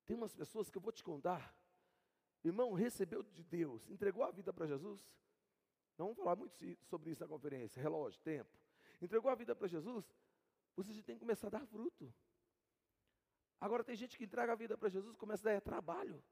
Tem 0.05 0.15
umas 0.15 0.33
pessoas 0.33 0.69
que 0.69 0.77
eu 0.77 0.81
vou 0.81 0.91
te 0.91 1.03
contar. 1.03 1.55
Irmão, 2.43 2.73
recebeu 2.73 3.21
de 3.23 3.43
Deus, 3.43 3.87
entregou 3.89 4.23
a 4.23 4.31
vida 4.31 4.51
para 4.51 4.65
Jesus. 4.65 4.99
Não 5.97 6.07
vamos 6.07 6.17
falar 6.17 6.35
muito 6.35 6.55
sobre 6.85 7.11
isso 7.11 7.21
na 7.21 7.27
conferência, 7.27 7.81
relógio, 7.81 8.19
tempo. 8.21 8.49
Entregou 9.01 9.29
a 9.29 9.35
vida 9.35 9.55
para 9.55 9.67
Jesus, 9.67 10.05
você 10.75 10.93
já 10.93 11.03
tem 11.03 11.15
que 11.15 11.19
começar 11.19 11.47
a 11.47 11.51
dar 11.51 11.65
fruto. 11.65 12.13
Agora 13.59 13.83
tem 13.83 13.95
gente 13.95 14.17
que 14.17 14.23
entrega 14.23 14.53
a 14.53 14.55
vida 14.55 14.75
para 14.75 14.89
Jesus, 14.89 15.15
começa 15.15 15.47
a 15.47 15.53
dar 15.53 15.61
trabalho. 15.61 16.23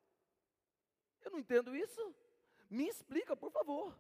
Eu 1.22 1.32
não 1.32 1.40
entendo 1.40 1.76
isso. 1.76 2.16
Me 2.70 2.88
explica, 2.88 3.36
por 3.36 3.52
favor. 3.52 3.96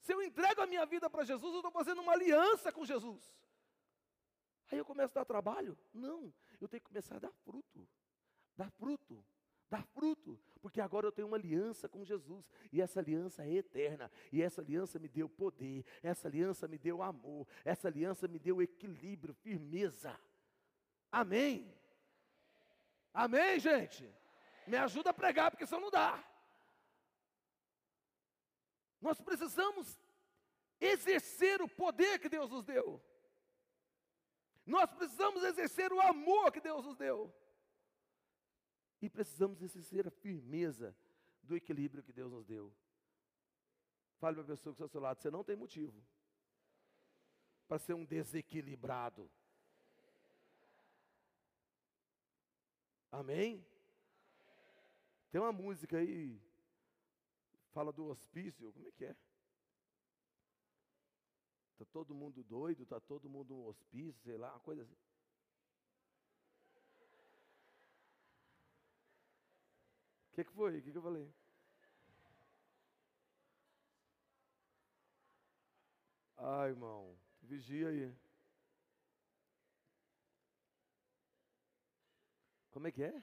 Se 0.00 0.12
eu 0.12 0.22
entrego 0.22 0.60
a 0.60 0.66
minha 0.66 0.84
vida 0.84 1.08
para 1.08 1.24
Jesus, 1.24 1.52
eu 1.52 1.58
estou 1.58 1.70
fazendo 1.70 2.00
uma 2.00 2.12
aliança 2.12 2.72
com 2.72 2.84
Jesus. 2.84 3.34
Aí 4.70 4.78
eu 4.78 4.84
começo 4.84 5.12
a 5.18 5.22
dar 5.22 5.24
trabalho? 5.24 5.78
Não, 5.92 6.32
eu 6.60 6.68
tenho 6.68 6.80
que 6.80 6.88
começar 6.88 7.16
a 7.16 7.20
dar 7.20 7.32
fruto. 7.32 7.88
Dar 8.56 8.70
fruto, 8.70 9.24
dar 9.70 9.84
fruto, 9.86 10.38
porque 10.60 10.80
agora 10.80 11.06
eu 11.06 11.12
tenho 11.12 11.28
uma 11.28 11.36
aliança 11.36 11.88
com 11.88 12.04
Jesus, 12.04 12.50
e 12.72 12.80
essa 12.80 13.00
aliança 13.00 13.44
é 13.44 13.54
eterna, 13.54 14.10
e 14.32 14.42
essa 14.42 14.60
aliança 14.60 14.98
me 14.98 15.08
deu 15.08 15.28
poder, 15.28 15.84
essa 16.02 16.28
aliança 16.28 16.66
me 16.66 16.78
deu 16.78 17.02
amor, 17.02 17.46
essa 17.64 17.88
aliança 17.88 18.26
me 18.26 18.38
deu 18.38 18.60
equilíbrio, 18.60 19.34
firmeza. 19.34 20.18
Amém? 21.10 21.72
Amém, 23.12 23.58
gente? 23.58 24.08
Me 24.66 24.76
ajuda 24.76 25.10
a 25.10 25.14
pregar, 25.14 25.50
porque 25.50 25.66
senão 25.66 25.82
não 25.82 25.90
dá. 25.90 26.22
Nós 29.00 29.20
precisamos 29.20 29.98
exercer 30.80 31.62
o 31.62 31.68
poder 31.68 32.18
que 32.18 32.28
Deus 32.28 32.50
nos 32.50 32.64
deu. 32.64 33.00
Nós 34.66 34.90
precisamos 34.90 35.42
exercer 35.44 35.92
o 35.92 36.00
amor 36.00 36.52
que 36.52 36.60
Deus 36.60 36.84
nos 36.84 36.96
deu. 36.96 37.34
E 39.00 39.08
precisamos 39.08 39.62
exercer 39.62 40.06
a 40.06 40.10
firmeza 40.10 40.94
do 41.42 41.56
equilíbrio 41.56 42.02
que 42.02 42.12
Deus 42.12 42.32
nos 42.32 42.44
deu. 42.44 42.72
Fale 44.18 44.34
para 44.34 44.44
a 44.44 44.48
pessoa 44.48 44.72
que 44.72 44.76
está 44.76 44.84
ao 44.84 44.88
seu 44.88 45.00
lado, 45.00 45.20
você 45.20 45.30
não 45.30 45.44
tem 45.44 45.56
motivo 45.56 46.02
para 47.68 47.78
ser 47.78 47.94
um 47.94 48.04
desequilibrado. 48.04 49.30
Amém? 53.12 53.64
Tem 55.30 55.40
uma 55.40 55.52
música 55.52 55.98
aí, 55.98 56.40
fala 57.72 57.92
do 57.92 58.06
hospício, 58.06 58.72
como 58.72 58.88
é 58.88 58.92
que 58.92 59.04
é? 59.04 59.16
Está 61.72 61.84
todo 61.92 62.14
mundo 62.14 62.42
doido, 62.42 62.82
está 62.82 62.98
todo 62.98 63.28
mundo 63.28 63.54
no 63.54 63.66
hospício, 63.66 64.20
sei 64.24 64.36
lá, 64.36 64.50
uma 64.50 64.60
coisa 64.60 64.82
assim. 64.82 64.96
Que, 70.38 70.44
que 70.44 70.52
foi? 70.52 70.78
O 70.78 70.82
que, 70.82 70.92
que 70.92 70.98
eu 70.98 71.02
falei? 71.02 71.28
Ai, 76.36 76.68
irmão, 76.70 77.18
vigia 77.42 77.88
aí. 77.88 78.14
Como 82.70 82.86
é 82.86 82.92
que 82.92 83.02
é? 83.02 83.22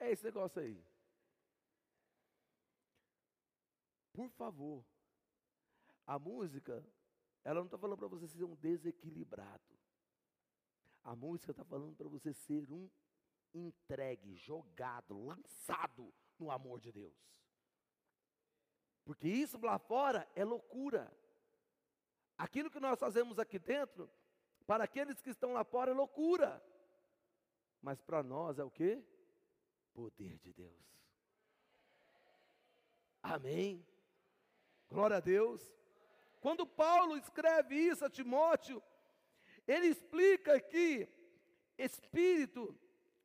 É 0.00 0.10
esse 0.10 0.24
negócio 0.24 0.62
aí. 0.62 0.82
Por 4.14 4.30
favor, 4.30 4.82
a 6.06 6.18
música, 6.18 6.82
ela 7.44 7.60
não 7.60 7.66
está 7.66 7.76
falando 7.76 7.98
para 7.98 8.08
você 8.08 8.26
ser 8.26 8.44
um 8.44 8.54
desequilibrado. 8.54 9.75
A 11.06 11.14
música 11.14 11.52
está 11.52 11.64
falando 11.64 11.94
para 11.94 12.08
você 12.08 12.32
ser 12.32 12.68
um 12.68 12.90
entregue, 13.54 14.34
jogado, 14.34 15.16
lançado 15.24 16.12
no 16.36 16.50
amor 16.50 16.80
de 16.80 16.90
Deus. 16.90 17.14
Porque 19.04 19.28
isso 19.28 19.56
lá 19.64 19.78
fora 19.78 20.28
é 20.34 20.44
loucura. 20.44 21.16
Aquilo 22.36 22.68
que 22.68 22.80
nós 22.80 22.98
fazemos 22.98 23.38
aqui 23.38 23.56
dentro, 23.56 24.10
para 24.66 24.82
aqueles 24.82 25.22
que 25.22 25.30
estão 25.30 25.52
lá 25.52 25.62
fora 25.62 25.92
é 25.92 25.94
loucura. 25.94 26.60
Mas 27.80 28.02
para 28.02 28.20
nós 28.24 28.58
é 28.58 28.64
o 28.64 28.70
que? 28.70 29.00
Poder 29.94 30.40
de 30.40 30.52
Deus. 30.52 30.84
Amém. 33.22 33.86
Glória 34.88 35.18
a 35.18 35.20
Deus. 35.20 35.72
Quando 36.40 36.66
Paulo 36.66 37.16
escreve 37.16 37.76
isso 37.76 38.04
a 38.04 38.10
Timóteo, 38.10 38.82
ele 39.66 39.86
explica 39.88 40.60
que 40.60 41.08
espírito 41.78 42.74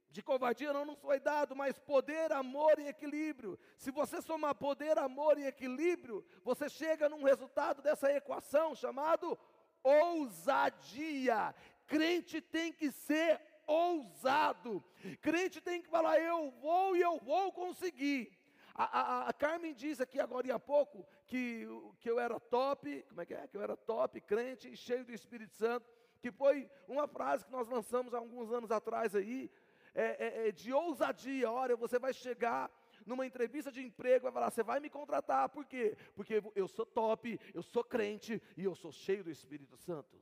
de 0.09 0.21
covardia 0.21 0.73
não 0.73 0.85
nos 0.85 0.99
foi 0.99 1.19
dado, 1.19 1.55
mas 1.55 1.79
poder, 1.79 2.31
amor 2.33 2.77
e 2.79 2.87
equilíbrio. 2.87 3.57
Se 3.77 3.91
você 3.91 4.21
somar 4.21 4.53
poder, 4.55 4.97
amor 4.97 5.37
e 5.37 5.45
equilíbrio, 5.45 6.25
você 6.43 6.67
chega 6.67 7.07
num 7.07 7.23
resultado 7.23 7.81
dessa 7.81 8.11
equação 8.11 8.75
chamado 8.75 9.37
ousadia. 9.83 11.55
Crente 11.87 12.41
tem 12.41 12.73
que 12.73 12.91
ser 12.91 13.41
ousado. 13.65 14.83
Crente 15.21 15.61
tem 15.61 15.81
que 15.81 15.89
falar: 15.89 16.19
eu 16.19 16.51
vou 16.61 16.95
e 16.95 17.01
eu 17.01 17.17
vou 17.17 17.51
conseguir. 17.53 18.37
A, 18.73 18.99
a, 18.99 19.29
a, 19.29 19.33
Carmen 19.33 19.73
disse 19.73 20.01
aqui 20.01 20.19
agora 20.19 20.55
há 20.55 20.59
pouco 20.59 21.05
que, 21.27 21.67
que 21.99 22.09
eu 22.09 22.19
era 22.19 22.39
top, 22.39 23.03
como 23.09 23.21
é 23.21 23.25
que 23.25 23.33
é? 23.33 23.47
Que 23.47 23.57
eu 23.57 23.61
era 23.61 23.75
top, 23.75 24.19
crente, 24.21 24.75
cheio 24.77 25.03
do 25.03 25.13
Espírito 25.13 25.53
Santo, 25.53 25.89
que 26.21 26.31
foi 26.31 26.69
uma 26.87 27.07
frase 27.07 27.43
que 27.43 27.51
nós 27.51 27.67
lançamos 27.67 28.13
há 28.13 28.19
alguns 28.19 28.51
anos 28.51 28.71
atrás 28.71 29.15
aí, 29.15 29.51
é, 29.93 30.45
é, 30.45 30.47
é 30.47 30.51
de 30.51 30.71
ousadia. 30.71 31.51
Olha, 31.51 31.75
você 31.75 31.97
vai 31.97 32.13
chegar 32.13 32.71
numa 33.05 33.25
entrevista 33.25 33.71
de 33.71 33.81
emprego, 33.81 34.23
vai 34.23 34.31
falar, 34.31 34.51
você 34.51 34.63
vai 34.63 34.79
me 34.79 34.89
contratar, 34.89 35.49
por 35.49 35.65
quê? 35.65 35.97
Porque 36.15 36.41
eu 36.55 36.67
sou 36.67 36.85
top, 36.85 37.39
eu 37.53 37.63
sou 37.63 37.83
crente 37.83 38.41
e 38.55 38.63
eu 38.63 38.75
sou 38.75 38.91
cheio 38.91 39.23
do 39.23 39.31
Espírito 39.31 39.75
Santo. 39.77 40.21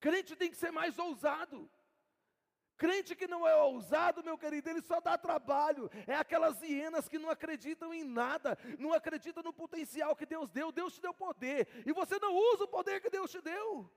Crente 0.00 0.34
tem 0.34 0.50
que 0.50 0.56
ser 0.56 0.72
mais 0.72 0.98
ousado. 0.98 1.70
Crente 2.76 3.14
que 3.14 3.26
não 3.26 3.46
é 3.46 3.54
ousado, 3.54 4.24
meu 4.24 4.36
querido, 4.36 4.68
ele 4.68 4.82
só 4.82 5.00
dá 5.00 5.16
trabalho. 5.16 5.90
É 6.06 6.14
aquelas 6.14 6.60
hienas 6.62 7.08
que 7.08 7.18
não 7.18 7.30
acreditam 7.30 7.92
em 7.94 8.04
nada, 8.04 8.58
não 8.78 8.92
acreditam 8.92 9.42
no 9.42 9.52
potencial 9.52 10.16
que 10.16 10.26
Deus 10.26 10.50
deu. 10.50 10.72
Deus 10.72 10.94
te 10.94 11.00
deu 11.00 11.14
poder, 11.14 11.68
e 11.86 11.92
você 11.92 12.18
não 12.18 12.34
usa 12.34 12.64
o 12.64 12.68
poder 12.68 13.00
que 13.00 13.10
Deus 13.10 13.30
te 13.30 13.40
deu. 13.40 13.90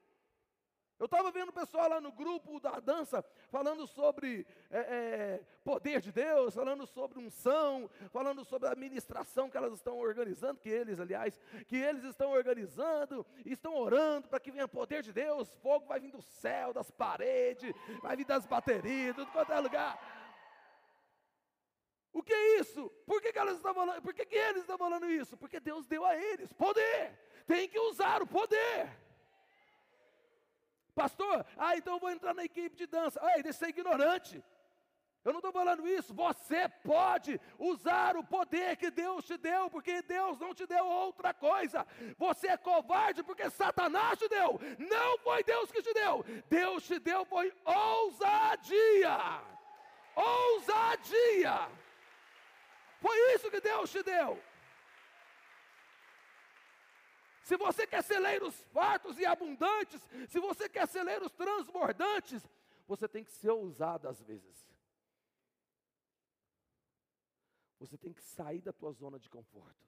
Eu 1.05 1.07
estava 1.07 1.29
vendo 1.29 1.49
o 1.49 1.53
pessoal 1.53 1.87
lá 1.87 2.01
no 2.01 2.11
grupo 2.11 2.59
da 2.59 2.79
dança 2.79 3.23
falando 3.51 3.85
sobre 3.85 4.43
é, 4.71 4.79
é, 4.79 5.41
poder 5.63 6.01
de 6.01 6.11
Deus, 6.11 6.55
falando 6.55 6.87
sobre 6.87 7.19
unção, 7.19 7.87
falando 8.09 8.43
sobre 8.43 8.67
a 8.67 8.71
administração 8.71 9.47
que 9.47 9.55
elas 9.55 9.73
estão 9.73 9.99
organizando, 9.99 10.59
que 10.59 10.67
eles, 10.67 10.99
aliás, 10.99 11.39
que 11.67 11.75
eles 11.75 12.03
estão 12.05 12.31
organizando, 12.31 13.23
estão 13.45 13.75
orando 13.75 14.27
para 14.27 14.39
que 14.39 14.49
venha 14.49 14.67
poder 14.67 15.03
de 15.03 15.13
Deus, 15.13 15.53
fogo 15.61 15.85
vai 15.85 15.99
vir 15.99 16.11
do 16.11 16.23
céu, 16.23 16.73
das 16.73 16.89
paredes, 16.89 17.71
vai 18.01 18.15
vir 18.15 18.25
das 18.25 18.47
baterias, 18.47 19.15
tudo 19.15 19.31
quanto 19.31 19.53
é 19.53 19.59
lugar. 19.59 19.99
O 22.11 22.23
que 22.23 22.33
é 22.33 22.59
isso? 22.59 22.89
Por 23.05 23.21
que, 23.21 23.31
que 23.31 23.37
elas 23.37 23.57
estão 23.57 23.75
falando? 23.75 24.01
Por 24.01 24.11
que, 24.15 24.25
que 24.25 24.35
eles 24.35 24.61
estão 24.61 24.77
falando 24.79 25.07
isso? 25.07 25.37
Porque 25.37 25.59
Deus 25.59 25.85
deu 25.85 26.03
a 26.03 26.17
eles 26.17 26.51
poder. 26.51 27.15
Tem 27.45 27.69
que 27.69 27.77
usar 27.77 28.23
o 28.23 28.27
poder. 28.27 29.04
Pastor, 30.95 31.45
ah, 31.57 31.75
então 31.75 31.95
eu 31.95 31.99
vou 31.99 32.09
entrar 32.09 32.33
na 32.33 32.45
equipe 32.45 32.75
de 32.75 32.87
dança. 32.87 33.19
Ai, 33.21 33.43
deixa 33.43 33.59
ser 33.59 33.69
ignorante. 33.69 34.41
Eu 35.25 35.33
não 35.33 35.39
estou 35.39 35.51
falando 35.51 35.87
isso. 35.87 36.13
Você 36.13 36.69
pode 36.83 37.41
usar 37.57 38.15
o 38.15 38.23
poder 38.23 38.77
que 38.77 38.91
Deus 38.91 39.25
te 39.25 39.35
deu, 39.37 39.69
porque 39.71 40.03
Deus 40.03 40.39
não 40.39 40.53
te 40.53 40.67
deu 40.67 40.85
outra 40.85 41.33
coisa. 41.33 41.85
Você 42.15 42.47
é 42.47 42.57
covarde 42.57 43.23
porque 43.23 43.49
Satanás 43.49 44.19
te 44.19 44.29
deu. 44.29 44.59
Não 44.77 45.17
foi 45.19 45.43
Deus 45.43 45.71
que 45.71 45.81
te 45.81 45.93
deu. 45.93 46.23
Deus 46.47 46.85
te 46.85 46.99
deu 46.99 47.25
foi 47.25 47.51
ousadia. 47.65 49.17
Ousadia. 50.15 51.69
Foi 53.01 53.17
isso 53.33 53.49
que 53.49 53.59
Deus 53.59 53.91
te 53.91 54.03
deu. 54.03 54.39
Se 57.45 57.55
você 57.57 57.85
quer 57.85 58.01
celeiros 58.01 58.59
fartos 58.73 59.19
e 59.19 59.25
abundantes, 59.25 60.01
se 60.27 60.39
você 60.39 60.67
quer 60.67 60.87
celeiros 60.87 61.31
transbordantes, 61.31 62.43
você 62.87 63.07
tem 63.07 63.23
que 63.23 63.31
ser 63.31 63.51
ousado 63.51 64.07
às 64.07 64.19
vezes. 64.23 64.67
Você 67.77 67.99
tem 67.99 68.11
que 68.11 68.23
sair 68.23 68.61
da 68.61 68.73
tua 68.73 68.91
zona 68.93 69.19
de 69.19 69.29
conforto. 69.29 69.85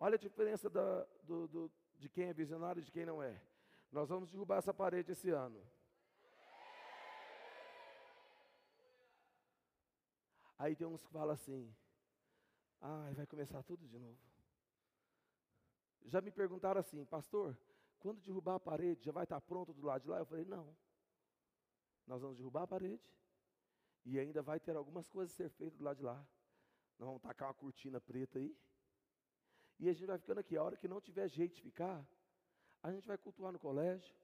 Olha 0.00 0.16
a 0.16 0.18
diferença 0.18 0.68
da, 0.68 1.06
do, 1.22 1.46
do, 1.46 1.72
de 2.00 2.08
quem 2.08 2.24
é 2.24 2.32
visionário 2.32 2.80
e 2.80 2.84
de 2.84 2.90
quem 2.90 3.06
não 3.06 3.22
é. 3.22 3.40
Nós 3.92 4.08
vamos 4.08 4.28
derrubar 4.28 4.58
essa 4.58 4.74
parede 4.74 5.12
esse 5.12 5.30
ano. 5.30 5.64
Aí 10.58 10.74
tem 10.74 10.88
uns 10.88 11.04
que 11.04 11.12
falam 11.12 11.30
assim: 11.32 11.72
ai, 12.80 13.14
vai 13.14 13.26
começar 13.26 13.62
tudo 13.62 13.86
de 13.86 14.00
novo. 14.00 14.31
Já 16.12 16.20
me 16.20 16.30
perguntaram 16.30 16.78
assim, 16.78 17.06
pastor, 17.06 17.58
quando 17.98 18.20
derrubar 18.20 18.56
a 18.56 18.60
parede, 18.60 19.02
já 19.02 19.10
vai 19.10 19.24
estar 19.24 19.40
pronto 19.40 19.72
do 19.72 19.80
lado 19.80 20.02
de 20.02 20.10
lá? 20.10 20.18
Eu 20.18 20.26
falei, 20.26 20.44
não. 20.44 20.76
Nós 22.06 22.20
vamos 22.20 22.36
derrubar 22.36 22.64
a 22.64 22.66
parede 22.66 23.10
e 24.04 24.18
ainda 24.18 24.42
vai 24.42 24.60
ter 24.60 24.76
algumas 24.76 25.08
coisas 25.08 25.32
a 25.32 25.36
ser 25.38 25.48
feitas 25.48 25.78
do 25.78 25.84
lado 25.84 25.96
de 25.96 26.02
lá. 26.02 26.22
Nós 26.98 27.06
vamos 27.06 27.22
tacar 27.22 27.48
uma 27.48 27.54
cortina 27.54 27.98
preta 27.98 28.38
aí. 28.38 28.54
E 29.78 29.88
a 29.88 29.92
gente 29.94 30.04
vai 30.06 30.18
ficando 30.18 30.40
aqui. 30.40 30.54
A 30.54 30.62
hora 30.62 30.76
que 30.76 30.86
não 30.86 31.00
tiver 31.00 31.26
jeito 31.28 31.54
de 31.54 31.62
ficar, 31.62 32.06
a 32.82 32.92
gente 32.92 33.08
vai 33.08 33.16
cultuar 33.16 33.50
no 33.50 33.58
colégio, 33.58 34.14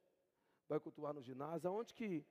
vai 0.68 0.78
cultuar 0.78 1.14
no 1.14 1.22
ginásio, 1.22 1.70
aonde 1.70 1.94
que 1.94 2.22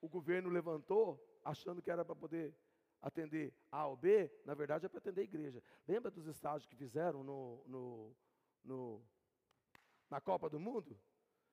o 0.00 0.08
governo 0.08 0.48
levantou, 0.48 1.22
achando 1.44 1.82
que 1.82 1.90
era 1.90 2.06
para 2.06 2.16
poder 2.16 2.56
atender 3.02 3.52
A 3.70 3.86
ou 3.86 3.98
B, 3.98 4.32
na 4.46 4.54
verdade 4.54 4.86
é 4.86 4.88
para 4.88 4.98
atender 4.98 5.20
a 5.20 5.24
igreja. 5.24 5.62
Lembra 5.86 6.10
dos 6.10 6.26
estágios 6.26 6.66
que 6.66 6.74
fizeram 6.74 7.22
no, 7.22 7.62
no, 7.66 8.16
no, 8.66 9.02
na 10.10 10.20
Copa 10.20 10.50
do 10.50 10.60
Mundo? 10.60 10.98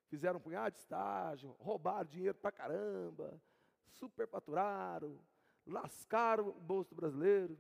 Fizeram 0.08 0.39
um 0.39 0.41
punhado 0.41 0.73
de 0.73 0.80
estágio, 0.80 1.56
roubaram 1.60 2.10
dinheiro 2.10 2.38
para 2.38 2.52
caramba, 2.52 3.41
superfaturaram, 3.88 5.19
lascaram 5.65 6.49
o 6.49 6.62
bolso 6.62 6.93
brasileiro. 6.93 7.58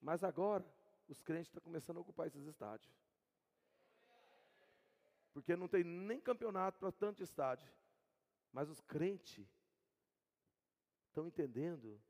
Mas 0.00 0.22
agora, 0.22 0.64
os 1.08 1.20
crentes 1.20 1.48
estão 1.48 1.62
começando 1.62 1.98
a 1.98 2.00
ocupar 2.00 2.26
esses 2.26 2.46
estádios. 2.46 2.92
Porque 5.32 5.54
não 5.54 5.68
tem 5.68 5.84
nem 5.84 6.20
campeonato 6.20 6.78
para 6.78 6.90
tanto 6.90 7.22
estádio. 7.22 7.70
Mas 8.52 8.70
os 8.70 8.80
crentes 8.80 9.46
estão 11.08 11.26
entendendo 11.26 12.00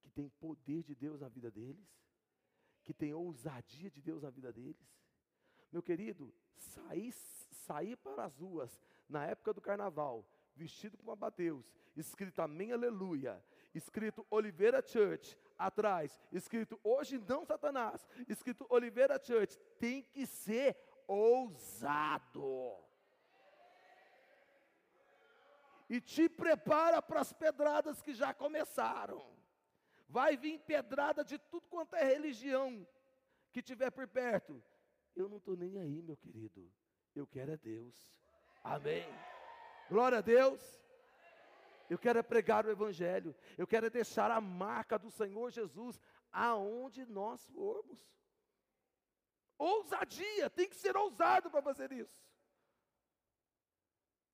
que 0.00 0.10
tem 0.10 0.28
poder 0.30 0.82
de 0.82 0.94
Deus 0.94 1.20
na 1.20 1.28
vida 1.28 1.50
deles, 1.50 1.86
que 2.82 2.94
tem 2.94 3.12
ousadia 3.12 3.90
de 3.90 4.00
Deus 4.00 4.22
na 4.22 4.30
vida 4.30 4.50
deles. 4.52 4.98
Meu 5.70 5.82
querido, 5.82 6.32
sair, 6.56 7.12
sair 7.12 7.96
para 7.96 8.24
as 8.24 8.36
ruas 8.36 8.80
na 9.08 9.26
época 9.26 9.52
do 9.52 9.60
carnaval, 9.60 10.24
vestido 10.54 10.96
com 10.96 11.10
abateus, 11.10 11.70
escrito 11.96 12.40
Amém 12.40 12.72
Aleluia, 12.72 13.42
escrito 13.74 14.26
Oliveira 14.30 14.82
Church 14.86 15.38
atrás, 15.58 16.18
escrito 16.32 16.78
Hoje 16.82 17.18
não 17.18 17.44
Satanás, 17.44 18.06
escrito 18.28 18.66
Oliveira 18.70 19.22
Church, 19.22 19.58
tem 19.78 20.02
que 20.02 20.26
ser 20.26 20.76
ousado. 21.06 22.76
E 25.88 26.00
te 26.00 26.28
prepara 26.28 27.00
para 27.00 27.20
as 27.20 27.32
pedradas 27.32 28.02
que 28.02 28.12
já 28.14 28.34
começaram. 28.34 29.26
Vai 30.06 30.36
vir 30.36 30.58
pedrada 30.60 31.24
de 31.24 31.38
tudo 31.38 31.66
quanto 31.68 31.94
é 31.96 32.04
religião 32.04 32.86
que 33.52 33.62
tiver 33.62 33.90
por 33.90 34.06
perto. 34.06 34.62
Eu 35.18 35.28
não 35.28 35.38
estou 35.38 35.56
nem 35.56 35.76
aí, 35.78 36.00
meu 36.00 36.16
querido. 36.16 36.70
Eu 37.14 37.26
quero 37.26 37.50
é 37.50 37.56
Deus. 37.56 37.94
Amém. 38.62 39.04
Glória 39.88 40.18
a 40.18 40.20
Deus. 40.20 40.80
Eu 41.90 41.98
quero 41.98 42.18
é 42.18 42.22
pregar 42.22 42.64
o 42.64 42.70
Evangelho. 42.70 43.34
Eu 43.56 43.66
quero 43.66 43.86
é 43.86 43.90
deixar 43.90 44.30
a 44.30 44.40
marca 44.40 44.98
do 44.98 45.10
Senhor 45.10 45.50
Jesus 45.50 46.00
aonde 46.30 47.04
nós 47.06 47.44
formos. 47.46 48.06
Ousadia, 49.58 50.48
tem 50.50 50.68
que 50.68 50.76
ser 50.76 50.96
ousado 50.96 51.50
para 51.50 51.62
fazer 51.62 51.90
isso. 51.90 52.16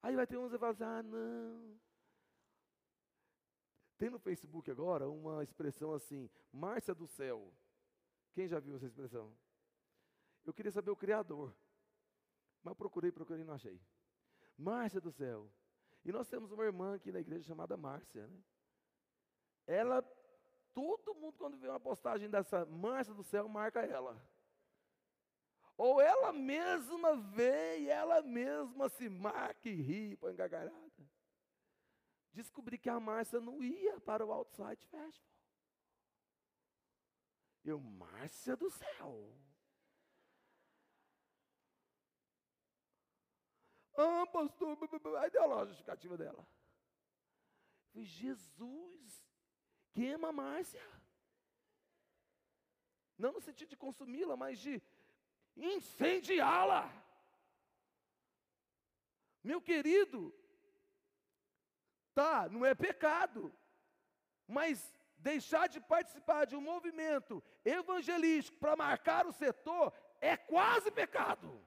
Aí 0.02 0.14
vai 0.14 0.26
ter 0.26 0.36
uns 0.36 0.52
que 0.52 0.58
vão 0.58 0.74
falar, 0.74 0.98
ah, 0.98 1.02
não. 1.02 1.80
Tem 3.96 4.10
no 4.10 4.18
Facebook 4.18 4.70
agora 4.70 5.08
uma 5.08 5.42
expressão 5.42 5.94
assim, 5.94 6.28
Márcia 6.52 6.94
do 6.94 7.06
céu. 7.06 7.50
Quem 8.34 8.46
já 8.46 8.60
viu 8.60 8.76
essa 8.76 8.84
expressão? 8.84 9.34
Eu 10.44 10.52
queria 10.52 10.72
saber 10.72 10.90
o 10.90 10.96
Criador. 10.96 11.54
Mas 12.62 12.74
procurei, 12.74 13.10
procurei 13.10 13.42
e 13.42 13.44
não 13.44 13.54
achei. 13.54 13.80
Márcia 14.56 15.00
do 15.00 15.10
céu. 15.10 15.50
E 16.04 16.12
nós 16.12 16.28
temos 16.28 16.52
uma 16.52 16.64
irmã 16.64 16.94
aqui 16.94 17.10
na 17.10 17.20
igreja 17.20 17.44
chamada 17.44 17.76
Márcia, 17.76 18.26
né? 18.26 18.42
Ela, 19.66 20.02
todo 20.74 21.14
mundo 21.14 21.36
quando 21.38 21.56
vê 21.56 21.68
uma 21.68 21.80
postagem 21.80 22.28
dessa 22.28 22.66
Márcia 22.66 23.14
do 23.14 23.22
céu, 23.22 23.48
marca 23.48 23.80
ela. 23.80 24.22
Ou 25.76 26.00
ela 26.00 26.32
mesma 26.32 27.16
vê 27.16 27.80
e 27.80 27.88
ela 27.88 28.22
mesma 28.22 28.88
se 28.88 29.08
marca 29.08 29.68
e 29.68 29.74
ri, 29.74 30.16
põe 30.16 30.34
gargalhada. 30.34 31.08
Descobri 32.32 32.78
que 32.78 32.90
a 32.90 33.00
Márcia 33.00 33.40
não 33.40 33.62
ia 33.62 34.00
para 34.00 34.24
o 34.24 34.32
Outside 34.32 34.84
Festival. 34.86 35.34
Eu, 37.64 37.80
Márcia 37.80 38.56
do 38.56 38.70
céu. 38.70 39.32
Ah, 43.96 44.26
pastor, 44.26 44.76
a 45.20 45.26
ideologia 45.26 45.66
justificativa 45.66 46.16
dela. 46.16 46.46
falei, 47.92 48.06
Jesus, 48.06 49.24
queima 49.92 50.28
a 50.28 50.32
Márcia. 50.32 50.82
Não 53.16 53.32
no 53.32 53.40
sentido 53.40 53.68
de 53.68 53.76
consumi-la, 53.76 54.36
mas 54.36 54.58
de 54.58 54.82
incendiá-la. 55.56 56.90
Meu 59.42 59.60
querido, 59.60 60.34
tá, 62.14 62.48
não 62.48 62.64
é 62.64 62.74
pecado, 62.74 63.54
mas 64.48 64.92
deixar 65.18 65.68
de 65.68 65.80
participar 65.80 66.46
de 66.46 66.56
um 66.56 66.60
movimento 66.60 67.42
evangelístico 67.64 68.58
para 68.58 68.74
marcar 68.74 69.26
o 69.26 69.32
setor 69.32 69.92
é 70.20 70.36
quase 70.36 70.90
pecado. 70.90 71.64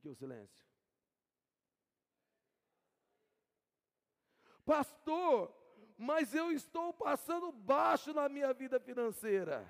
Por 0.00 0.02
que 0.02 0.08
o 0.08 0.14
silêncio? 0.14 0.66
Pastor, 4.64 5.54
mas 5.98 6.34
eu 6.34 6.50
estou 6.50 6.94
passando 6.94 7.52
baixo 7.52 8.14
na 8.14 8.26
minha 8.26 8.50
vida 8.54 8.80
financeira. 8.80 9.68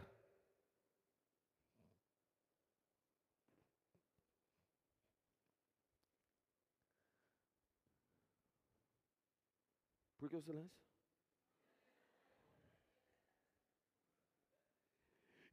Por 10.17 10.31
que 10.31 10.37
o 10.37 10.43
silêncio? 10.43 10.81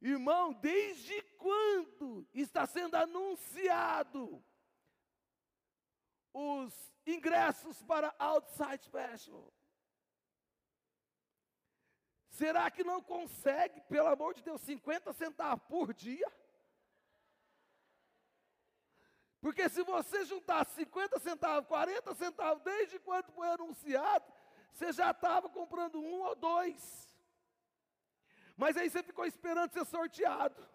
Irmão, 0.00 0.52
desde 0.52 1.20
quando 1.36 2.28
está 2.32 2.64
sendo 2.64 2.94
anunciado 2.94 4.44
os 6.38 6.92
ingressos 7.06 7.82
para 7.82 8.14
Outside 8.18 8.84
Special? 8.84 9.52
Será 12.30 12.70
que 12.70 12.84
não 12.84 13.02
consegue, 13.02 13.80
pelo 13.82 14.08
amor 14.08 14.34
de 14.34 14.42
Deus, 14.42 14.60
50 14.60 15.12
centavos 15.12 15.64
por 15.66 15.92
dia? 15.92 16.30
Porque 19.40 19.68
se 19.68 19.82
você 19.82 20.24
juntar 20.24 20.64
50 20.64 21.18
centavos, 21.18 21.68
40 21.68 22.14
centavos, 22.14 22.62
desde 22.62 22.98
quando 23.00 23.32
foi 23.32 23.48
anunciado, 23.48 24.32
você 24.72 24.92
já 24.92 25.10
estava 25.10 25.48
comprando 25.48 25.98
um 25.98 26.22
ou 26.22 26.36
dois. 26.36 27.08
Mas 28.56 28.76
aí 28.76 28.88
você 28.88 29.02
ficou 29.02 29.24
esperando 29.24 29.72
ser 29.72 29.84
sorteado. 29.86 30.68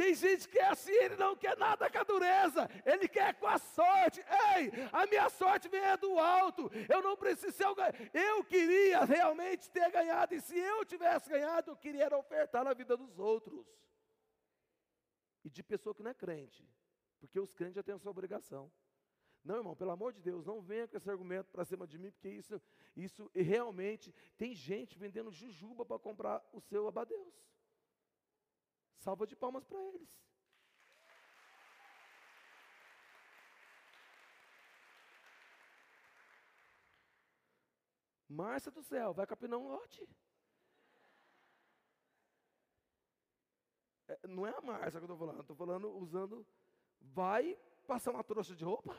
Tem 0.00 0.14
gente 0.14 0.48
que 0.48 0.58
é 0.58 0.66
assim, 0.66 0.92
ele 0.92 1.16
não 1.16 1.36
quer 1.36 1.58
nada 1.58 1.90
com 1.90 1.98
a 1.98 2.02
dureza, 2.02 2.66
ele 2.86 3.06
quer 3.06 3.34
com 3.34 3.46
a 3.46 3.58
sorte. 3.58 4.24
Ei, 4.56 4.70
a 4.90 5.06
minha 5.06 5.28
sorte 5.28 5.68
vem 5.68 5.82
do 5.98 6.18
alto. 6.18 6.70
Eu 6.88 7.02
não 7.02 7.18
preciso 7.18 7.52
ser. 7.52 7.66
Eu 8.14 8.42
queria 8.42 9.04
realmente 9.04 9.70
ter 9.70 9.90
ganhado, 9.90 10.34
e 10.34 10.40
se 10.40 10.58
eu 10.58 10.86
tivesse 10.86 11.28
ganhado, 11.28 11.72
eu 11.72 11.76
queria 11.76 12.08
ofertar 12.16 12.64
na 12.64 12.72
vida 12.72 12.96
dos 12.96 13.18
outros. 13.18 13.66
E 15.44 15.50
de 15.50 15.62
pessoa 15.62 15.94
que 15.94 16.02
não 16.02 16.12
é 16.12 16.14
crente, 16.14 16.66
porque 17.18 17.38
os 17.38 17.52
crentes 17.52 17.74
já 17.74 17.82
têm 17.82 17.94
a 17.94 17.98
sua 17.98 18.10
obrigação. 18.10 18.72
Não, 19.44 19.56
irmão, 19.56 19.76
pelo 19.76 19.90
amor 19.90 20.14
de 20.14 20.22
Deus, 20.22 20.46
não 20.46 20.62
venha 20.62 20.88
com 20.88 20.96
esse 20.96 21.10
argumento 21.10 21.50
para 21.50 21.66
cima 21.66 21.86
de 21.86 21.98
mim, 21.98 22.10
porque 22.10 22.30
isso, 22.30 22.58
isso 22.96 23.30
realmente 23.34 24.14
tem 24.38 24.54
gente 24.54 24.98
vendendo 24.98 25.30
jujuba 25.30 25.84
para 25.84 25.98
comprar 25.98 26.42
o 26.54 26.60
seu 26.62 26.88
abadeus. 26.88 27.50
Salva 29.00 29.26
de 29.26 29.34
palmas 29.34 29.64
para 29.64 29.82
eles. 29.88 30.10
Márcia 38.28 38.70
do 38.70 38.82
céu, 38.82 39.12
vai 39.12 39.26
capinar 39.26 39.58
um 39.58 39.68
lote. 39.68 40.08
É, 44.06 44.26
não 44.28 44.46
é 44.46 44.50
a 44.56 44.60
Márcia 44.60 45.00
que 45.00 45.06
eu 45.06 45.14
estou 45.14 45.18
falando, 45.18 45.40
estou 45.40 45.56
falando 45.56 45.90
usando, 45.96 46.46
vai 47.00 47.58
passar 47.86 48.10
uma 48.10 48.22
trouxa 48.22 48.54
de 48.54 48.64
roupa. 48.64 48.94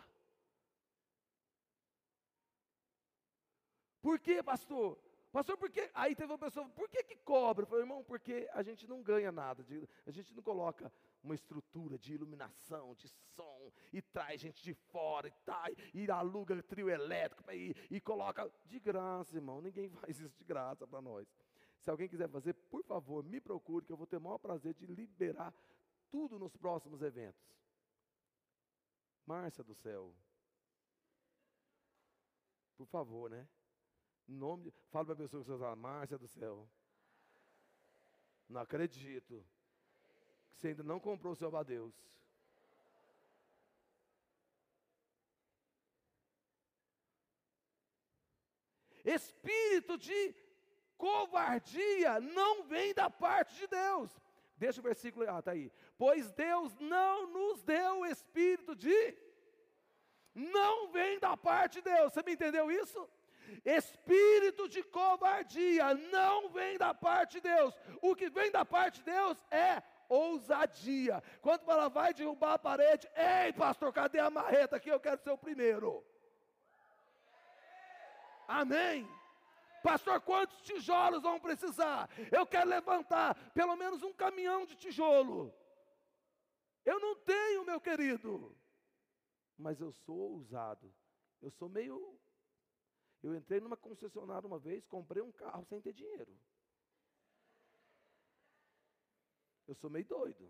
Por 4.01 4.19
quê, 4.19 4.41
pastor? 4.41 4.99
Pastor, 5.31 5.57
por 5.57 5.69
que? 5.69 5.89
Aí 5.93 6.13
teve 6.13 6.29
uma 6.29 6.37
pessoa, 6.37 6.67
por 6.69 6.89
que 6.89 7.03
que 7.03 7.15
cobra? 7.15 7.63
Eu 7.63 7.67
falei, 7.67 7.83
irmão, 7.83 8.03
porque 8.03 8.49
a 8.51 8.61
gente 8.61 8.85
não 8.85 9.01
ganha 9.01 9.31
nada, 9.31 9.63
de, 9.63 9.87
a 10.05 10.11
gente 10.11 10.33
não 10.35 10.43
coloca 10.43 10.91
uma 11.23 11.33
estrutura 11.33 11.97
de 11.97 12.13
iluminação, 12.13 12.93
de 12.95 13.07
som, 13.07 13.71
e 13.93 14.01
traz 14.01 14.41
gente 14.41 14.61
de 14.61 14.73
fora, 14.73 15.29
e, 15.29 15.31
tá, 15.45 15.63
e 15.93 16.11
aluga 16.11 16.61
trio 16.63 16.89
elétrico, 16.89 17.49
e, 17.49 17.73
e 17.89 18.01
coloca 18.01 18.51
de 18.65 18.77
graça, 18.77 19.37
irmão, 19.37 19.61
ninguém 19.61 19.87
faz 20.01 20.19
isso 20.19 20.37
de 20.37 20.43
graça 20.43 20.85
para 20.85 21.01
nós. 21.01 21.25
Se 21.79 21.89
alguém 21.89 22.09
quiser 22.09 22.27
fazer, 22.27 22.53
por 22.53 22.83
favor, 22.83 23.23
me 23.23 23.39
procure, 23.39 23.85
que 23.85 23.91
eu 23.93 23.97
vou 23.97 24.05
ter 24.05 24.17
o 24.17 24.21
maior 24.21 24.37
prazer 24.37 24.73
de 24.73 24.85
liberar 24.85 25.53
tudo 26.09 26.37
nos 26.37 26.57
próximos 26.57 27.01
eventos. 27.01 27.41
Márcia 29.25 29.63
do 29.63 29.73
céu, 29.73 30.13
por 32.75 32.85
favor, 32.87 33.29
né? 33.29 33.47
Nome 34.31 34.73
fala 34.89 35.05
para 35.05 35.13
a 35.13 35.17
pessoa 35.17 35.43
que 35.43 35.49
você 35.49 35.57
fala, 35.57 35.75
Márcia 35.75 36.17
do 36.17 36.27
céu. 36.27 36.67
Não 38.47 38.61
acredito. 38.61 39.45
Que 40.49 40.59
você 40.59 40.67
ainda 40.69 40.83
não 40.83 40.99
comprou 40.99 41.33
o 41.33 41.35
seu 41.35 41.47
abadeus. 41.47 41.93
Espírito 49.03 49.97
de 49.97 50.35
covardia 50.97 52.19
não 52.19 52.63
vem 52.63 52.93
da 52.93 53.09
parte 53.09 53.55
de 53.55 53.67
Deus. 53.67 54.11
Deixa 54.55 54.79
o 54.79 54.83
versículo, 54.83 55.27
ah, 55.27 55.41
tá 55.41 55.51
aí. 55.51 55.71
Pois 55.97 56.31
Deus 56.31 56.73
não 56.79 57.27
nos 57.27 57.63
deu 57.63 58.05
espírito 58.05 58.75
de 58.75 59.17
não 60.33 60.91
vem 60.91 61.19
da 61.19 61.35
parte 61.35 61.81
de 61.81 61.81
Deus. 61.81 62.13
Você 62.13 62.23
me 62.23 62.33
entendeu 62.33 62.71
isso? 62.71 63.09
Espírito 63.65 64.67
de 64.67 64.83
covardia 64.83 65.93
não 65.93 66.49
vem 66.49 66.77
da 66.77 66.93
parte 66.93 67.33
de 67.33 67.41
Deus. 67.41 67.73
O 68.01 68.15
que 68.15 68.29
vem 68.29 68.51
da 68.51 68.65
parte 68.65 68.99
de 68.99 69.03
Deus 69.03 69.37
é 69.51 69.81
ousadia. 70.09 71.23
Quando 71.41 71.69
ela 71.69 71.89
vai 71.89 72.13
derrubar 72.13 72.53
a 72.53 72.59
parede, 72.59 73.09
ei 73.15 73.53
pastor, 73.53 73.93
cadê 73.93 74.19
a 74.19 74.29
marreta 74.29 74.75
aqui? 74.75 74.89
Eu 74.89 74.99
quero 74.99 75.21
ser 75.21 75.31
o 75.31 75.37
primeiro. 75.37 76.05
Amém. 78.47 79.07
Pastor, 79.81 80.21
quantos 80.21 80.61
tijolos 80.61 81.23
vão 81.23 81.39
precisar? 81.39 82.09
Eu 82.31 82.45
quero 82.45 82.69
levantar 82.69 83.33
pelo 83.53 83.75
menos 83.75 84.03
um 84.03 84.13
caminhão 84.13 84.65
de 84.65 84.75
tijolo. 84.75 85.53
Eu 86.85 86.99
não 86.99 87.15
tenho, 87.15 87.65
meu 87.65 87.79
querido, 87.79 88.55
mas 89.57 89.79
eu 89.79 89.91
sou 89.91 90.17
ousado. 90.17 90.93
Eu 91.41 91.49
sou 91.51 91.69
meio 91.69 92.19
eu 93.23 93.35
entrei 93.35 93.59
numa 93.59 93.77
concessionária 93.77 94.47
uma 94.47 94.59
vez, 94.59 94.85
comprei 94.85 95.21
um 95.21 95.31
carro 95.31 95.63
sem 95.65 95.79
ter 95.79 95.93
dinheiro. 95.93 96.35
Eu 99.67 99.75
sou 99.75 99.89
meio 99.89 100.05
doido. 100.05 100.49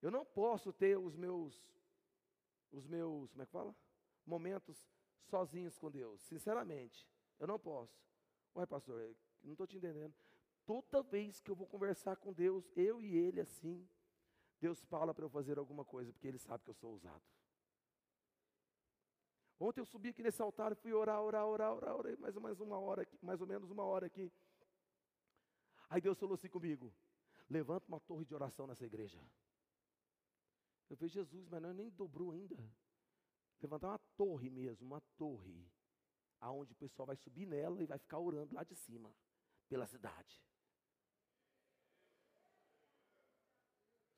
Eu 0.00 0.10
não 0.10 0.24
posso 0.24 0.72
ter 0.72 0.96
os 0.98 1.14
meus, 1.14 1.62
os 2.72 2.86
meus, 2.86 3.30
como 3.30 3.42
é 3.42 3.46
que 3.46 3.52
fala? 3.52 3.74
Momentos 4.24 4.88
sozinhos 5.24 5.78
com 5.78 5.90
Deus, 5.90 6.20
sinceramente. 6.22 7.06
Eu 7.38 7.46
não 7.46 7.58
posso. 7.58 8.00
Ué, 8.56 8.64
pastor, 8.66 9.14
não 9.42 9.52
estou 9.52 9.66
te 9.66 9.76
entendendo. 9.76 10.14
Toda 10.64 11.02
vez 11.02 11.40
que 11.40 11.50
eu 11.50 11.56
vou 11.56 11.66
conversar 11.66 12.16
com 12.16 12.32
Deus, 12.32 12.70
eu 12.76 13.00
e 13.00 13.16
Ele 13.16 13.40
assim, 13.40 13.88
Deus 14.60 14.82
fala 14.84 15.14
para 15.14 15.24
eu 15.24 15.30
fazer 15.30 15.58
alguma 15.58 15.84
coisa, 15.84 16.12
porque 16.12 16.28
Ele 16.28 16.38
sabe 16.38 16.64
que 16.64 16.70
eu 16.70 16.74
sou 16.74 16.90
ousado. 16.92 17.22
Ontem 19.60 19.80
eu 19.80 19.86
subi 19.86 20.10
aqui 20.10 20.22
nesse 20.22 20.40
altar 20.40 20.72
e 20.72 20.76
fui 20.76 20.92
orar, 20.92 21.20
orar, 21.20 21.46
orar, 21.46 21.72
orar, 21.74 21.96
orei 21.96 22.16
mais 22.16 22.36
ou 22.36 22.42
menos 22.42 22.60
uma 22.60 22.78
hora 22.78 23.02
aqui, 23.02 23.18
mais 23.20 23.40
ou 23.40 23.46
menos 23.46 23.70
uma 23.70 23.82
hora 23.82 24.06
aqui. 24.06 24.32
Aí 25.90 26.00
Deus 26.00 26.18
falou 26.18 26.34
assim 26.34 26.48
comigo: 26.48 26.94
levanta 27.50 27.88
uma 27.88 27.98
torre 27.98 28.24
de 28.24 28.34
oração 28.34 28.66
nessa 28.66 28.86
igreja. 28.86 29.20
Eu 30.88 30.96
falei, 30.96 31.10
Jesus, 31.10 31.46
mas 31.48 31.60
nós 31.60 31.74
nem 31.74 31.90
dobrou 31.90 32.30
ainda. 32.32 32.56
Levantar 33.60 33.88
uma 33.88 33.98
torre 34.16 34.48
mesmo, 34.48 34.86
uma 34.86 35.00
torre, 35.16 35.66
aonde 36.40 36.72
o 36.72 36.76
pessoal 36.76 37.06
vai 37.06 37.16
subir 37.16 37.44
nela 37.44 37.82
e 37.82 37.86
vai 37.86 37.98
ficar 37.98 38.18
orando 38.20 38.54
lá 38.54 38.62
de 38.62 38.74
cima, 38.76 39.12
pela 39.68 39.86
cidade. 39.86 40.42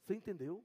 Você 0.05 0.15
entendeu? 0.15 0.65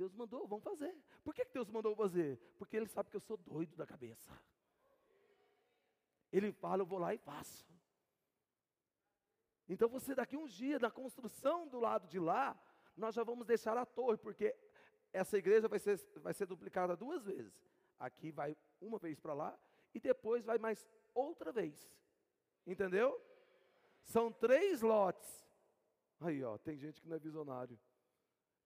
Deus 0.00 0.14
mandou, 0.14 0.46
vamos 0.48 0.64
fazer. 0.64 0.96
Por 1.22 1.34
que 1.34 1.44
Deus 1.44 1.68
mandou 1.68 1.94
fazer? 1.94 2.38
Porque 2.56 2.74
Ele 2.74 2.86
sabe 2.86 3.10
que 3.10 3.16
eu 3.16 3.20
sou 3.20 3.36
doido 3.36 3.76
da 3.76 3.86
cabeça. 3.86 4.32
Ele 6.32 6.50
fala, 6.52 6.80
eu 6.80 6.86
vou 6.86 6.98
lá 6.98 7.12
e 7.12 7.18
faço. 7.18 7.68
Então 9.68 9.90
você 9.90 10.14
daqui 10.14 10.38
uns 10.38 10.54
dias, 10.54 10.80
na 10.80 10.90
construção 10.90 11.68
do 11.68 11.78
lado 11.78 12.08
de 12.08 12.18
lá, 12.18 12.58
nós 12.96 13.14
já 13.14 13.22
vamos 13.22 13.46
deixar 13.46 13.76
a 13.76 13.84
torre, 13.84 14.16
porque 14.16 14.56
essa 15.12 15.36
igreja 15.36 15.68
vai 15.68 15.78
ser, 15.78 16.00
vai 16.16 16.32
ser 16.32 16.46
duplicada 16.46 16.96
duas 16.96 17.22
vezes. 17.22 17.52
Aqui 17.98 18.30
vai 18.30 18.56
uma 18.80 18.98
vez 18.98 19.20
para 19.20 19.34
lá 19.34 19.58
e 19.92 20.00
depois 20.00 20.46
vai 20.46 20.56
mais 20.56 20.88
outra 21.12 21.52
vez. 21.52 21.94
Entendeu? 22.66 23.20
São 24.02 24.32
três 24.32 24.80
lotes. 24.80 25.46
Aí, 26.20 26.42
ó, 26.42 26.56
tem 26.56 26.78
gente 26.78 27.02
que 27.02 27.08
não 27.08 27.16
é 27.16 27.18
visionário. 27.18 27.78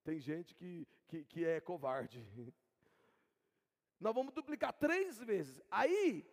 Tem 0.05 0.21
gente 0.21 0.55
que, 0.55 0.87
que, 1.09 1.25
que 1.25 1.45
é 1.45 1.61
covarde. 1.61 2.23
Nós 3.99 4.15
vamos 4.15 4.35
duplicar 4.35 4.73
três 4.75 5.19
vezes. 5.19 5.63
Aí, 5.71 6.25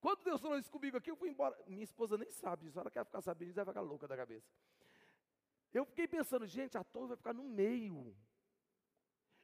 quando 0.00 0.24
Deus 0.24 0.40
falou 0.40 0.58
isso 0.58 0.70
comigo 0.70 0.96
aqui, 0.96 1.10
eu 1.10 1.16
fui 1.16 1.28
embora. 1.28 1.56
Minha 1.68 1.84
esposa 1.84 2.18
nem 2.18 2.30
sabe 2.32 2.64
disso. 2.64 2.78
Ela 2.78 2.90
ficar 2.90 3.20
sabendo, 3.22 3.52
ela 3.52 3.64
vai 3.64 3.74
ficar 3.74 3.80
louca 3.80 4.08
da 4.08 4.16
cabeça. 4.16 4.50
Eu 5.72 5.84
fiquei 5.84 6.08
pensando, 6.08 6.46
gente, 6.46 6.76
a 6.76 6.82
torre 6.82 7.08
vai 7.08 7.16
ficar 7.16 7.32
no 7.32 7.44
meio. 7.44 8.16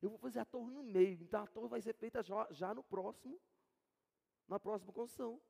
Eu 0.03 0.11
vou 0.11 0.19
fazer 0.19 0.41
a 0.41 0.45
torre 0.45 0.73
no 0.73 0.83
meio. 0.83 1.23
Então 1.23 1.43
a 1.43 1.47
torre 1.47 1.69
vai 1.69 1.81
ser 1.81 1.95
feita 1.95 2.21
já, 2.21 2.49
já 2.51 2.75
no 2.75 2.83
próximo, 2.83 3.41
na 4.49 4.59
próxima 4.59 4.93
construção. 4.93 5.41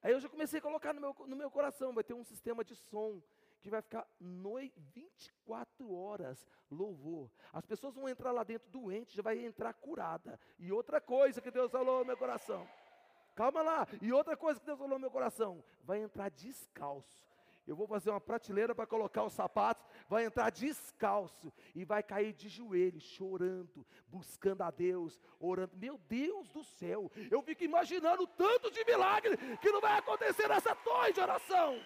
Aí 0.00 0.12
eu 0.12 0.20
já 0.20 0.28
comecei 0.28 0.58
a 0.58 0.62
colocar 0.62 0.94
no 0.94 1.00
meu, 1.00 1.14
no 1.26 1.36
meu 1.36 1.50
coração, 1.50 1.92
vai 1.92 2.04
ter 2.04 2.14
um 2.14 2.24
sistema 2.24 2.64
de 2.64 2.74
som 2.74 3.22
que 3.64 3.70
vai 3.70 3.80
ficar 3.80 4.06
noi 4.20 4.70
24 4.76 5.90
horas 5.90 6.46
louvor. 6.70 7.30
As 7.50 7.64
pessoas 7.64 7.94
vão 7.94 8.06
entrar 8.06 8.30
lá 8.30 8.44
dentro 8.44 8.70
doente, 8.70 9.16
já 9.16 9.22
vai 9.22 9.42
entrar 9.42 9.72
curada. 9.72 10.38
E 10.58 10.70
outra 10.70 11.00
coisa 11.00 11.40
que 11.40 11.50
Deus 11.50 11.72
falou 11.72 12.00
no 12.00 12.04
meu 12.04 12.16
coração. 12.16 12.68
Calma 13.34 13.62
lá. 13.62 13.88
E 14.02 14.12
outra 14.12 14.36
coisa 14.36 14.60
que 14.60 14.66
Deus 14.66 14.78
falou 14.78 14.98
no 14.98 15.00
meu 15.00 15.10
coração, 15.10 15.64
vai 15.82 16.02
entrar 16.02 16.28
descalço. 16.28 17.26
Eu 17.66 17.74
vou 17.74 17.86
fazer 17.86 18.10
uma 18.10 18.20
prateleira 18.20 18.74
para 18.74 18.86
colocar 18.86 19.24
os 19.24 19.32
sapatos, 19.32 19.88
vai 20.10 20.26
entrar 20.26 20.50
descalço 20.50 21.50
e 21.74 21.86
vai 21.86 22.02
cair 22.02 22.34
de 22.34 22.50
joelho, 22.50 23.00
chorando, 23.00 23.86
buscando 24.08 24.60
a 24.60 24.70
Deus, 24.70 25.18
orando. 25.40 25.74
Meu 25.74 25.96
Deus 26.06 26.50
do 26.50 26.62
céu, 26.62 27.10
eu 27.30 27.40
fico 27.40 27.64
imaginando 27.64 28.26
tanto 28.26 28.70
de 28.70 28.84
milagre 28.84 29.38
que 29.62 29.72
não 29.72 29.80
vai 29.80 29.96
acontecer 29.98 30.48
nessa 30.48 30.74
torre 30.74 31.14
de 31.14 31.20
oração. 31.20 31.80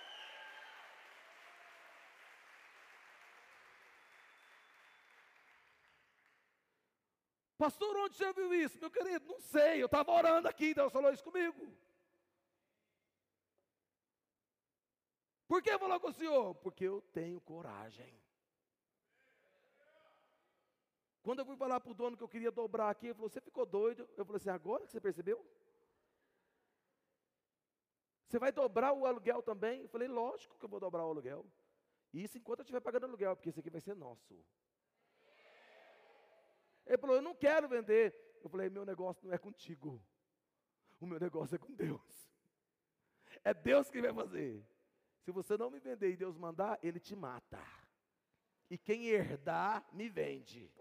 Pastor, 7.58 7.96
onde 7.96 8.14
você 8.14 8.32
viu 8.32 8.54
isso? 8.54 8.78
Meu 8.78 8.90
querido, 8.90 9.26
não 9.26 9.40
sei, 9.40 9.82
eu 9.82 9.86
estava 9.86 10.12
orando 10.12 10.46
aqui, 10.46 10.72
Deus 10.72 10.92
falou 10.92 11.12
isso 11.12 11.24
comigo. 11.24 11.76
Por 15.48 15.60
que 15.60 15.76
falou 15.76 15.98
com 15.98 16.08
o 16.08 16.12
senhor? 16.12 16.54
Porque 16.56 16.84
eu 16.84 17.00
tenho 17.12 17.40
coragem. 17.40 18.14
Quando 21.22 21.40
eu 21.40 21.46
fui 21.46 21.56
falar 21.56 21.80
para 21.80 21.90
o 21.90 21.94
dono 21.94 22.16
que 22.16 22.22
eu 22.22 22.28
queria 22.28 22.52
dobrar 22.52 22.90
aqui, 22.90 23.06
ele 23.06 23.14
falou: 23.14 23.28
Você 23.28 23.40
ficou 23.40 23.66
doido? 23.66 24.08
Eu 24.16 24.24
falei 24.24 24.36
assim: 24.36 24.50
Agora 24.50 24.86
que 24.86 24.92
você 24.92 25.00
percebeu? 25.00 25.44
Você 28.26 28.38
vai 28.38 28.52
dobrar 28.52 28.92
o 28.92 29.04
aluguel 29.04 29.42
também? 29.42 29.82
Eu 29.82 29.88
falei: 29.88 30.06
Lógico 30.06 30.56
que 30.56 30.64
eu 30.64 30.68
vou 30.68 30.78
dobrar 30.78 31.04
o 31.04 31.10
aluguel. 31.10 31.44
Isso 32.12 32.38
enquanto 32.38 32.60
eu 32.60 32.62
estiver 32.62 32.80
pagando 32.80 33.06
aluguel, 33.06 33.34
porque 33.34 33.48
isso 33.48 33.60
aqui 33.60 33.68
vai 33.68 33.80
ser 33.80 33.96
nosso. 33.96 34.38
Ele 36.88 36.98
falou: 36.98 37.16
Eu 37.16 37.22
não 37.22 37.34
quero 37.34 37.68
vender. 37.68 38.14
Eu 38.42 38.48
falei: 38.48 38.70
Meu 38.70 38.84
negócio 38.84 39.26
não 39.26 39.34
é 39.34 39.38
contigo. 39.38 40.02
O 40.98 41.06
meu 41.06 41.20
negócio 41.20 41.54
é 41.54 41.58
com 41.58 41.72
Deus. 41.74 42.28
É 43.44 43.54
Deus 43.54 43.90
que 43.90 44.00
vai 44.00 44.12
fazer. 44.12 44.66
Se 45.20 45.30
você 45.30 45.56
não 45.56 45.70
me 45.70 45.78
vender 45.78 46.10
e 46.10 46.16
Deus 46.16 46.36
mandar, 46.36 46.78
Ele 46.82 46.98
te 46.98 47.14
mata. 47.14 47.62
E 48.70 48.76
quem 48.76 49.06
herdar, 49.06 49.86
me 49.92 50.08
vende. 50.08 50.72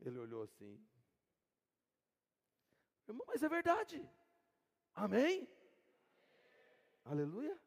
Ele 0.00 0.18
olhou 0.18 0.42
assim. 0.42 0.82
Irmão, 3.06 3.26
mas 3.26 3.42
é 3.42 3.48
verdade. 3.48 4.10
Amém? 4.94 5.48
Aleluia. 7.04 7.58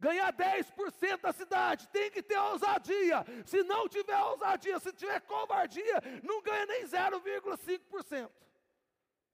Ganhar 0.00 0.32
10% 0.32 1.20
da 1.20 1.32
cidade, 1.32 1.86
tem 1.88 2.10
que 2.10 2.22
ter 2.22 2.38
ousadia. 2.38 3.24
Se 3.44 3.62
não 3.62 3.86
tiver 3.88 4.18
ousadia, 4.18 4.80
se 4.80 4.92
tiver 4.94 5.20
covardia, 5.20 6.00
não 6.22 6.42
ganha 6.42 6.66
nem 6.66 6.84
0,5%. 6.84 8.30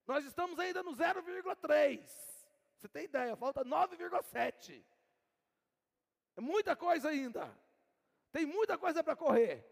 Nós 0.06 0.24
estamos 0.24 0.58
ainda 0.58 0.82
no 0.82 0.92
0,3%. 0.92 2.00
Você 2.78 2.88
tem 2.88 3.04
ideia, 3.04 3.36
falta 3.36 3.64
9,7%. 3.64 4.84
É 6.36 6.40
muita 6.40 6.76
coisa 6.76 7.08
ainda. 7.08 7.50
Tem 8.32 8.44
muita 8.44 8.76
coisa 8.76 9.02
para 9.02 9.16
correr. 9.16 9.64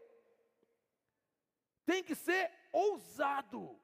Tem 1.84 2.03
que 2.03 2.14
ser 2.14 2.51
ousado. 2.72 3.78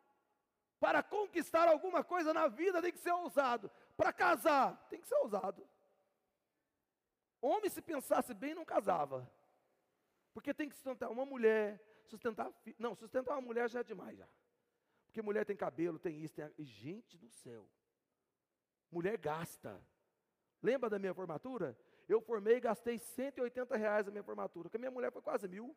Para 0.78 1.02
conquistar 1.02 1.68
alguma 1.68 2.02
coisa 2.02 2.32
na 2.32 2.48
vida 2.48 2.80
tem 2.80 2.90
que 2.90 2.98
ser 2.98 3.12
ousado. 3.12 3.70
Para 3.96 4.12
casar, 4.12 4.86
tem 4.88 4.98
que 4.98 5.06
ser 5.06 5.16
ousado. 5.16 5.68
Homem, 7.40 7.70
se 7.70 7.80
pensasse 7.80 8.34
bem, 8.34 8.54
não 8.54 8.64
casava. 8.64 9.30
Porque 10.32 10.52
tem 10.52 10.68
que 10.68 10.74
sustentar 10.74 11.10
uma 11.10 11.24
mulher, 11.24 11.80
sustentar. 12.04 12.52
Não, 12.78 12.94
sustentar 12.94 13.34
uma 13.34 13.40
mulher 13.40 13.68
já 13.68 13.80
é 13.80 13.84
demais 13.84 14.16
já. 14.18 14.28
Porque 15.06 15.22
mulher 15.22 15.44
tem 15.44 15.56
cabelo, 15.56 15.98
tem 15.98 16.20
isso, 16.22 16.34
tem. 16.34 16.52
Gente 16.58 17.18
do 17.18 17.28
céu. 17.28 17.68
Mulher 18.90 19.16
gasta. 19.18 19.82
Lembra 20.62 20.90
da 20.90 20.98
minha 20.98 21.14
formatura? 21.14 21.76
Eu 22.08 22.20
formei 22.20 22.56
e 22.56 22.60
gastei 22.60 22.98
180 22.98 23.76
reais 23.76 24.06
na 24.06 24.12
minha 24.12 24.22
formatura, 24.22 24.68
porque 24.68 24.76
a 24.76 24.80
minha 24.80 24.90
mulher 24.90 25.12
foi 25.12 25.22
quase 25.22 25.48
mil. 25.48 25.76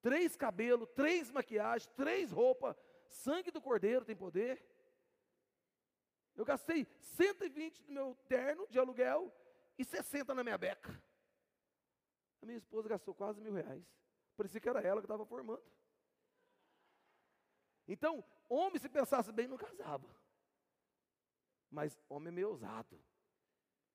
Três 0.00 0.34
cabelos, 0.34 0.88
três 0.90 1.30
maquiagens, 1.30 1.86
três 1.94 2.32
roupas, 2.32 2.76
sangue 3.06 3.50
do 3.50 3.60
cordeiro 3.60 4.04
tem 4.04 4.16
poder. 4.16 4.64
Eu 6.34 6.44
gastei 6.44 6.86
120 7.00 7.84
no 7.86 7.92
meu 7.92 8.14
terno 8.26 8.66
de 8.68 8.78
aluguel 8.78 9.32
e 9.78 9.84
60 9.84 10.34
na 10.34 10.42
minha 10.42 10.58
beca. 10.58 11.02
A 12.40 12.46
minha 12.46 12.58
esposa 12.58 12.88
gastou 12.88 13.14
quase 13.14 13.40
mil 13.40 13.52
reais. 13.52 13.84
Parecia 14.36 14.60
que 14.60 14.68
era 14.68 14.80
ela 14.80 15.00
que 15.00 15.04
estava 15.04 15.24
formando. 15.24 15.62
Então, 17.86 18.24
homem, 18.48 18.78
se 18.80 18.88
pensasse 18.88 19.30
bem, 19.32 19.46
não 19.46 19.56
casava. 19.56 20.08
Mas 21.70 21.98
homem 22.08 22.28
é 22.28 22.32
meio 22.32 22.48
ousado. 22.48 23.00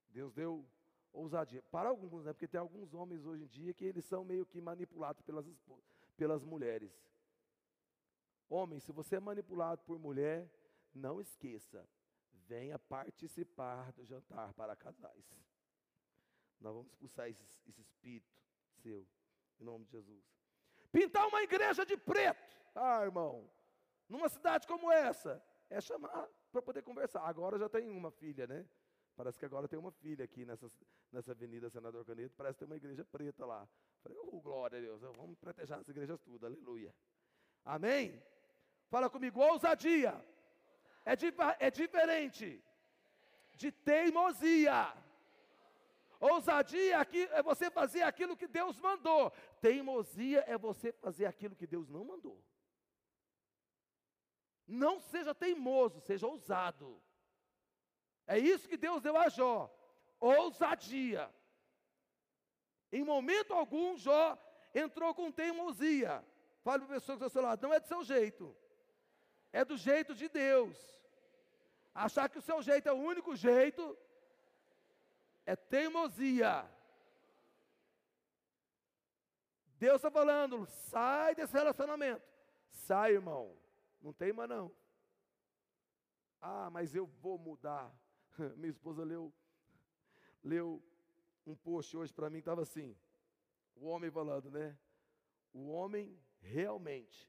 Deus 0.09 0.33
deu 0.33 0.65
ousadia. 1.11 1.61
Para 1.63 1.89
alguns, 1.89 2.23
né? 2.23 2.33
Porque 2.33 2.47
tem 2.47 2.59
alguns 2.59 2.93
homens 2.93 3.25
hoje 3.25 3.43
em 3.43 3.47
dia 3.47 3.73
que 3.73 3.85
eles 3.85 4.05
são 4.05 4.23
meio 4.23 4.45
que 4.45 4.61
manipulados 4.61 5.21
pelas, 5.21 5.45
pelas 6.15 6.43
mulheres. 6.43 6.91
Homem, 8.49 8.79
se 8.79 8.91
você 8.91 9.17
é 9.17 9.19
manipulado 9.19 9.81
por 9.83 9.99
mulher, 9.99 10.49
não 10.93 11.19
esqueça, 11.19 11.88
venha 12.48 12.80
participar 12.80 13.91
do 13.93 14.06
jantar 14.06 14.54
para 14.54 14.76
casais. 14.76 15.26
Nós 16.60 16.74
vamos 16.74 16.88
expulsar 16.88 17.30
esse, 17.30 17.43
esse 17.68 17.82
espírito 17.82 18.41
seu, 18.82 19.08
em 19.60 19.64
nome 19.64 19.86
de 19.86 19.91
Jesus. 19.91 20.24
Pintar 20.91 21.28
uma 21.28 21.43
igreja 21.43 21.86
de 21.86 21.98
preto, 21.98 22.58
ah, 22.74 23.04
irmão, 23.04 23.50
numa 24.08 24.30
cidade 24.30 24.66
como 24.66 24.91
essa, 24.91 25.43
é 25.70 25.80
chamar 25.82 26.28
para 26.52 26.62
poder 26.62 26.82
conversar. 26.82 27.22
Agora 27.22 27.60
já 27.60 27.70
tem 27.70 27.89
uma 27.89 28.10
filha, 28.10 28.48
né? 28.48 28.66
Parece 29.16 29.38
que 29.38 29.45
agora 29.45 29.68
tem 29.68 29.78
uma 29.78 29.91
filha 29.91 30.24
aqui 30.24 30.45
nessa, 30.45 30.68
nessa 31.12 31.32
avenida 31.32 31.70
Senador 31.70 32.06
Caneto, 32.06 32.36
parece 32.36 32.56
que 32.56 32.60
tem 32.60 32.68
uma 32.68 32.78
igreja 32.78 33.04
preta 33.04 33.45
lá. 33.45 33.68
Falei, 34.02 34.18
oh, 34.20 34.39
glória 34.39 34.78
a 34.78 34.82
Deus, 34.82 35.02
vamos 35.02 35.38
proteger 35.38 35.78
as 35.78 35.88
igrejas 35.88 36.20
tudo, 36.22 36.45
aleluia. 36.45 36.95
Amém? 37.66 38.24
Fala 38.89 39.10
comigo, 39.10 39.39
ousadia 39.41 40.24
é, 41.08 41.16
di 41.16 41.34
é 41.60 41.72
diferente 41.72 42.62
de 43.55 43.72
teimosia. 43.72 44.93
Ousadia 46.20 47.08
é 47.32 47.41
você 47.41 47.72
fazer 47.72 48.01
aquilo 48.01 48.36
que 48.36 48.47
Deus 48.47 48.78
mandou. 48.80 49.32
Teimosia 49.62 50.43
é 50.47 50.58
você 50.58 50.91
fazer 50.91 51.26
aquilo 51.26 51.55
que 51.55 51.66
Deus 51.66 51.88
não 51.89 52.03
mandou. 52.03 52.43
Não 54.68 54.99
seja 54.99 55.34
teimoso, 55.34 56.01
seja 56.01 56.28
ousado. 56.28 57.01
É 58.26 58.38
isso 58.38 58.68
que 58.68 58.76
Deus 58.76 59.01
deu 59.01 59.16
a 59.16 59.30
Jó. 59.30 59.74
Ousadia. 60.20 61.34
Em 62.91 63.03
momento 63.03 63.53
algum, 63.53 63.95
Jó 63.95 64.38
entrou 64.76 65.14
com 65.14 65.32
teimosia. 65.32 66.26
Fale 66.64 66.84
para 66.86 66.97
a 66.97 66.99
pessoa 66.99 67.18
que 67.18 67.24
está 67.24 67.26
ao 67.28 67.30
seu 67.30 67.41
lado, 67.41 67.64
não 67.64 67.74
é 67.74 67.80
do 67.80 67.88
seu 67.88 68.03
jeito. 68.03 68.53
É 69.53 69.64
do 69.64 69.78
jeito 69.78 70.14
de 70.14 70.28
Deus. 70.28 70.97
Achar 71.98 72.30
que 72.30 72.38
o 72.38 72.43
seu 72.43 72.62
jeito 72.62 72.88
é 72.88 72.93
o 72.93 73.04
único 73.12 73.36
jeito 73.36 73.98
é 75.48 75.56
teimosia. 75.56 76.70
Deus 79.80 79.95
está 79.95 80.12
falando, 80.12 80.68
sai 80.68 81.34
desse 81.34 81.54
relacionamento. 81.54 82.22
Sai, 82.70 83.14
irmão. 83.14 83.58
Não 84.00 84.14
teima 84.14 84.45
não. 84.45 84.72
Ah, 86.39 86.70
mas 86.70 86.93
eu 86.93 87.08
vou 87.08 87.39
mudar. 87.39 87.91
Minha 88.58 88.70
esposa 88.70 89.04
leu, 89.04 89.34
leu 90.43 90.84
um 91.48 91.56
post 91.56 91.98
hoje 91.98 92.14
para 92.14 92.30
mim, 92.30 92.38
estava 92.38 92.62
assim, 92.62 92.95
o 93.76 93.88
homem 93.88 94.12
falando, 94.12 94.52
né? 94.52 94.78
O 95.52 95.70
homem 95.70 96.16
realmente, 96.41 97.28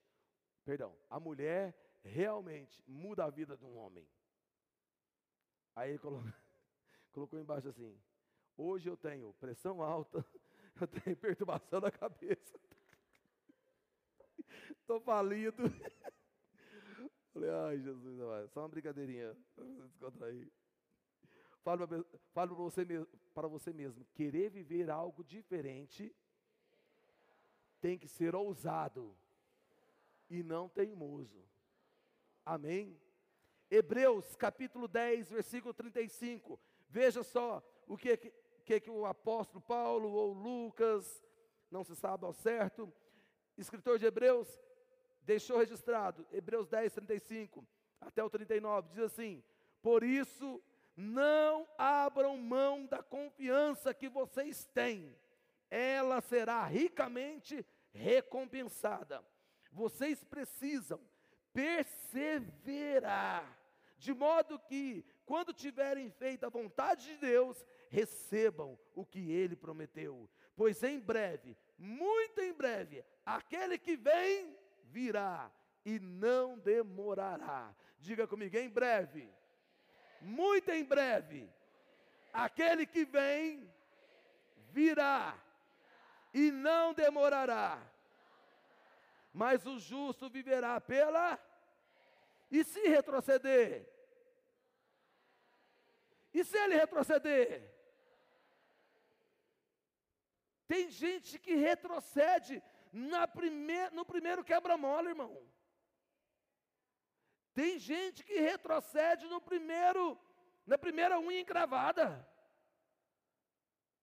perdão, 0.63 0.95
a 1.09 1.19
mulher 1.19 1.75
realmente 2.03 2.83
muda 2.87 3.25
a 3.25 3.31
vida 3.31 3.57
de 3.57 3.65
um 3.65 3.75
homem. 3.79 4.07
Aí 5.79 5.91
ele 5.91 5.99
colocou, 6.01 6.33
colocou 7.13 7.39
embaixo 7.39 7.69
assim: 7.69 7.97
hoje 8.57 8.89
eu 8.89 8.97
tenho 8.97 9.33
pressão 9.35 9.81
alta, 9.81 10.27
eu 10.81 10.89
tenho 10.89 11.17
perturbação 11.17 11.81
na 11.81 11.91
cabeça, 11.91 12.59
estou 14.75 15.01
falido. 15.01 15.63
Falei, 17.33 17.51
ai 17.51 17.79
Jesus, 17.79 18.51
só 18.51 18.63
uma 18.63 18.69
brincadeirinha 18.69 19.37
para 19.55 19.65
você 19.65 19.87
descontrair. 19.87 20.51
Fale 21.63 21.87
para 22.35 22.47
você, 22.47 22.85
para 23.33 23.47
você 23.47 23.73
mesmo: 23.73 24.05
querer 24.15 24.51
viver 24.51 24.91
algo 24.91 25.23
diferente 25.23 26.13
tem 27.81 27.97
que 27.97 28.09
ser 28.09 28.35
ousado 28.35 29.17
e 30.29 30.43
não 30.43 30.69
teimoso. 30.69 31.41
Amém? 32.45 33.01
Hebreus 33.71 34.35
capítulo 34.37 34.89
10, 34.89 35.31
versículo 35.31 35.75
35. 35.75 36.59
Veja 36.89 37.23
só 37.23 37.63
o 37.87 37.97
que, 37.97 38.17
que, 38.65 38.81
que 38.81 38.91
o 38.91 39.07
apóstolo 39.07 39.61
Paulo 39.61 40.11
ou 40.11 40.33
Lucas, 40.33 41.23
não 41.71 41.85
se 41.85 41.95
sabe 41.95 42.25
ao 42.25 42.33
certo, 42.33 42.93
escritor 43.57 43.99
de 43.99 44.07
Hebreus, 44.07 44.49
deixou 45.23 45.59
registrado. 45.59 46.27
Hebreus 46.33 46.69
10, 46.69 46.95
35 46.95 47.67
até 48.01 48.23
o 48.23 48.31
39, 48.31 48.89
diz 48.91 49.01
assim: 49.01 49.43
Por 49.83 50.03
isso 50.03 50.63
não 50.97 51.67
abram 51.77 52.37
mão 52.37 52.87
da 52.87 53.03
confiança 53.03 53.95
que 53.95 54.09
vocês 54.09 54.65
têm, 54.67 55.17
ela 55.71 56.21
será 56.21 56.65
ricamente 56.65 57.65
recompensada. 57.93 59.25
Vocês 59.71 60.25
precisam 60.25 61.01
perseverar, 61.53 63.58
de 63.99 64.15
modo 64.15 64.59
que, 64.59 65.05
quando 65.27 65.53
tiverem 65.53 66.11
feito 66.11 66.45
a 66.45 66.49
vontade 66.49 67.07
de 67.07 67.17
Deus, 67.17 67.65
recebam 67.89 68.79
o 68.95 69.05
que 69.05 69.31
ele 69.31 69.57
prometeu. 69.57 70.29
Pois 70.57 70.83
em 70.83 70.99
breve, 70.99 71.57
muito 71.77 72.41
em 72.41 72.53
breve, 72.53 73.05
aquele 73.25 73.79
que 73.79 73.97
vem 73.97 74.57
virá 74.85 75.51
e 75.85 75.99
não 75.99 76.59
demorará. 76.59 77.75
Diga 77.99 78.27
comigo, 78.27 78.57
em 78.57 78.69
breve 78.69 79.29
muito 80.21 80.71
em 80.71 80.85
breve, 80.85 81.49
aquele 82.33 82.87
que 82.87 83.05
vem 83.05 83.73
virá 84.71 85.37
e 86.33 86.51
não 86.51 86.93
demorará. 86.93 87.81
Mas 89.33 89.65
o 89.67 89.79
justo 89.79 90.29
viverá 90.29 90.81
pela. 90.81 91.39
E 92.51 92.65
se 92.65 92.81
retroceder? 92.89 93.87
E 96.33 96.45
se 96.45 96.57
ele 96.57 96.75
retroceder? 96.75 97.75
Tem 100.67 100.91
gente 100.91 101.39
que 101.39 101.55
retrocede 101.55 102.63
na 102.93 103.27
prime 103.27 103.91
no 103.91 104.05
primeiro 104.05 104.45
quebra-mola, 104.45 105.09
irmão. 105.09 105.43
Tem 107.55 107.79
gente 107.79 108.23
que 108.23 108.39
retrocede 108.39 109.27
no 109.27 109.41
primeiro, 109.41 110.19
na 110.67 110.79
primeira 110.79 111.19
unha 111.19 111.41
encravada. 111.41 112.27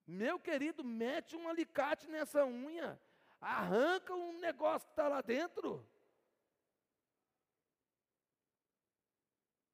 Meu 0.06 0.38
querido, 0.38 0.84
mete 0.84 1.36
um 1.36 1.48
alicate 1.48 2.08
nessa 2.08 2.44
unha, 2.44 3.00
arranca 3.40 4.14
um 4.14 4.38
negócio 4.38 4.86
que 4.86 4.92
está 4.92 5.08
lá 5.08 5.20
dentro. 5.20 5.88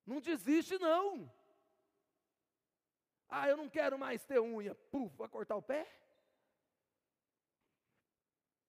Não 0.06 0.20
desiste, 0.20 0.78
não. 0.78 1.32
Ah, 3.28 3.48
eu 3.48 3.56
não 3.56 3.68
quero 3.68 3.98
mais 3.98 4.22
ter 4.24 4.40
unha. 4.40 4.74
Puf, 4.74 5.16
vai 5.16 5.28
cortar 5.28 5.56
o 5.56 5.62
pé? 5.62 5.88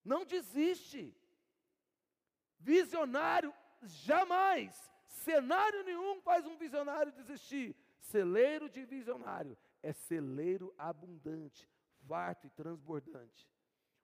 Não 0.03 0.25
desiste. 0.25 1.15
Visionário, 2.59 3.53
jamais. 3.81 4.91
Cenário 5.07 5.83
nenhum 5.83 6.21
faz 6.21 6.45
um 6.45 6.57
visionário 6.57 7.11
desistir. 7.11 7.75
Celeiro 7.99 8.69
de 8.69 8.85
visionário 8.85 9.57
é 9.81 9.91
celeiro 9.91 10.73
abundante, 10.77 11.69
farto 12.07 12.47
e 12.47 12.49
transbordante. 12.49 13.49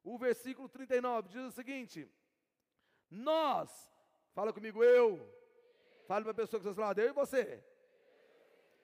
O 0.04 0.18
versículo 0.18 0.68
39 0.68 1.30
diz 1.30 1.42
o 1.42 1.52
seguinte: 1.52 2.10
Nós, 3.10 3.70
fala 4.34 4.54
comigo, 4.54 4.84
eu, 4.84 5.20
fala 6.10 6.24
para 6.24 6.32
a 6.32 6.42
pessoa 6.42 6.60
que 6.60 6.68
está 6.68 6.74
do 6.74 6.88
lado, 6.88 7.00
eu 7.00 7.10
e 7.10 7.14
você. 7.14 7.64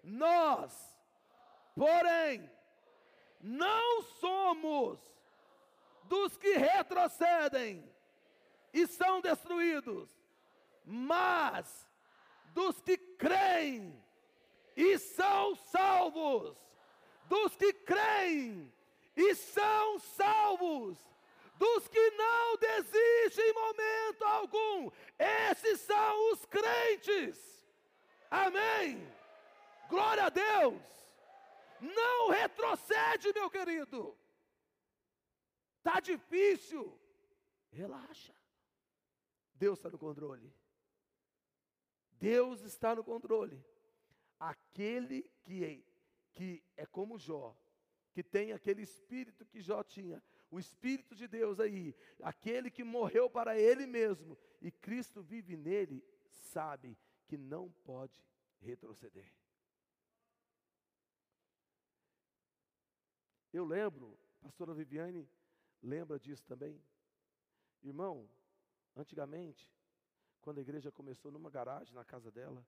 Nós, 0.03 0.95
porém, 1.73 2.47
não 3.41 4.03
somos 4.03 4.99
dos 6.03 6.38
que 6.38 6.53
retrocedem 6.55 7.84
e 8.71 8.86
são 8.86 9.21
destruídos, 9.21 10.07
mas 10.86 11.89
dos 12.53 12.80
que 12.80 12.95
creem 12.95 13.99
e 14.76 14.99
são 14.99 15.55
salvos. 15.55 16.55
Dos 17.28 17.55
que 17.55 17.73
creem 17.73 18.71
e 19.15 19.34
são 19.34 19.97
salvos. 19.97 20.99
Dos 21.58 21.88
que 21.88 22.12
não 22.12 22.58
desistem 22.58 23.49
em 23.49 23.53
momento 23.53 24.24
algum. 24.24 24.91
Esses 25.18 25.82
são 25.82 26.32
os 26.34 26.45
crentes. 26.45 27.66
Amém. 28.30 29.08
Glória 29.89 30.26
a 30.26 30.30
Deus. 30.30 30.82
Não 31.80 32.30
retrocede, 32.30 33.32
meu 33.34 33.49
querido. 33.49 34.18
Está 35.78 35.99
difícil. 35.99 36.99
Relaxa. 37.72 38.34
Deus 39.53 39.80
está 39.80 39.89
no 39.89 39.97
controle. 39.97 40.53
Deus 42.20 42.62
está 42.62 42.95
no 42.95 43.03
controle. 43.03 43.64
Aquele 44.39 45.24
que 45.43 45.64
é, 45.64 45.84
que 46.34 46.64
é 46.76 46.86
como 46.86 47.18
Jó, 47.18 47.56
que 48.14 48.24
tem 48.24 48.51
aquele 48.51 48.82
espírito 48.82 49.45
que 49.45 49.62
Jó 49.62 49.84
tinha, 49.84 50.22
o 50.50 50.60
espírito 50.60 51.16
de 51.16 51.28
Deus 51.28 51.60
aí, 51.60 51.96
aquele 52.22 52.70
que 52.70 52.84
morreu 52.84 53.30
para 53.30 53.60
ele 53.60 53.86
mesmo 53.86 54.38
e 54.62 54.72
Cristo 54.72 55.22
vive 55.22 55.58
nele, 55.58 56.04
sabe 56.26 56.98
que 57.28 57.38
não 57.38 57.72
pode 57.84 58.24
retroceder. 58.60 59.32
Eu 63.52 63.66
lembro, 63.66 64.20
pastora 64.41 64.74
Viviane 64.74 65.30
lembra 65.82 66.20
disso 66.20 66.46
também. 66.46 66.82
Irmão, 67.82 68.30
antigamente, 68.96 69.72
quando 70.41 70.58
a 70.58 70.62
igreja 70.62 70.91
começou 70.91 71.32
numa 71.32 71.50
garagem 71.50 71.93
na 71.93 72.04
casa 72.04 72.32
dela, 72.32 72.66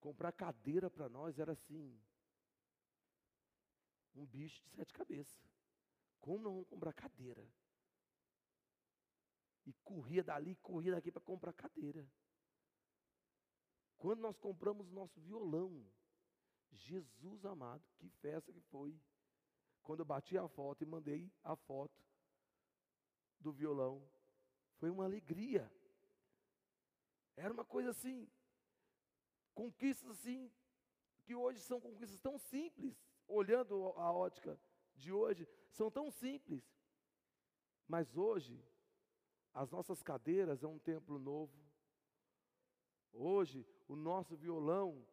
comprar 0.00 0.32
cadeira 0.32 0.90
para 0.90 1.08
nós 1.08 1.38
era 1.38 1.52
assim, 1.52 2.00
um 4.14 4.26
bicho 4.26 4.62
de 4.62 4.70
sete 4.70 4.92
cabeças. 4.92 5.42
Como 6.20 6.42
não 6.42 6.52
vamos 6.52 6.68
comprar 6.68 6.92
cadeira? 6.92 7.46
E 9.66 9.72
corria 9.84 10.22
dali, 10.22 10.56
corria 10.56 10.92
daqui 10.92 11.10
para 11.10 11.22
comprar 11.22 11.52
cadeira. 11.52 12.06
Quando 13.96 14.20
nós 14.20 14.36
compramos 14.38 14.90
nosso 14.90 15.20
violão, 15.20 15.84
Jesus 16.70 17.44
amado, 17.44 17.82
que 17.98 18.08
festa 18.08 18.52
que 18.52 18.60
foi. 18.60 18.98
Quando 19.82 20.00
eu 20.00 20.04
bati 20.04 20.36
a 20.36 20.48
foto 20.48 20.82
e 20.82 20.86
mandei 20.86 21.32
a 21.42 21.56
foto 21.56 22.02
do 23.40 23.52
violão, 23.52 24.06
foi 24.78 24.90
uma 24.90 25.04
alegria. 25.04 25.70
Era 27.36 27.52
uma 27.52 27.64
coisa 27.64 27.90
assim, 27.90 28.30
conquistas 29.54 30.10
assim, 30.10 30.50
que 31.24 31.34
hoje 31.34 31.60
são 31.60 31.80
conquistas 31.80 32.20
tão 32.20 32.38
simples, 32.38 32.96
olhando 33.28 33.88
a 33.96 34.12
ótica 34.12 34.58
de 34.94 35.12
hoje, 35.12 35.48
são 35.70 35.90
tão 35.90 36.10
simples. 36.10 36.62
Mas 37.86 38.16
hoje, 38.16 38.62
as 39.52 39.70
nossas 39.70 40.02
cadeiras 40.02 40.62
é 40.62 40.66
um 40.66 40.78
templo 40.78 41.18
novo. 41.18 41.56
Hoje, 43.12 43.66
o 43.86 43.94
nosso 43.94 44.36
violão 44.36 45.06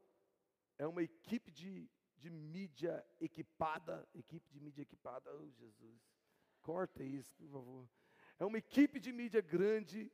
é 0.78 0.88
uma 0.88 1.03
equipe 1.03 1.51
de, 1.51 1.89
de 2.18 2.30
mídia 2.30 3.05
equipada. 3.20 4.07
Equipe 4.16 4.49
de 4.49 4.59
mídia 4.59 4.82
equipada, 4.82 5.32
oh 5.36 5.49
Jesus. 5.51 6.01
Corta 6.62 7.03
isso, 7.03 7.36
por 7.36 7.49
favor. 7.49 7.89
É 8.39 8.45
uma 8.45 8.57
equipe 8.57 8.99
de 8.99 9.12
mídia 9.12 9.41
grande, 9.41 10.12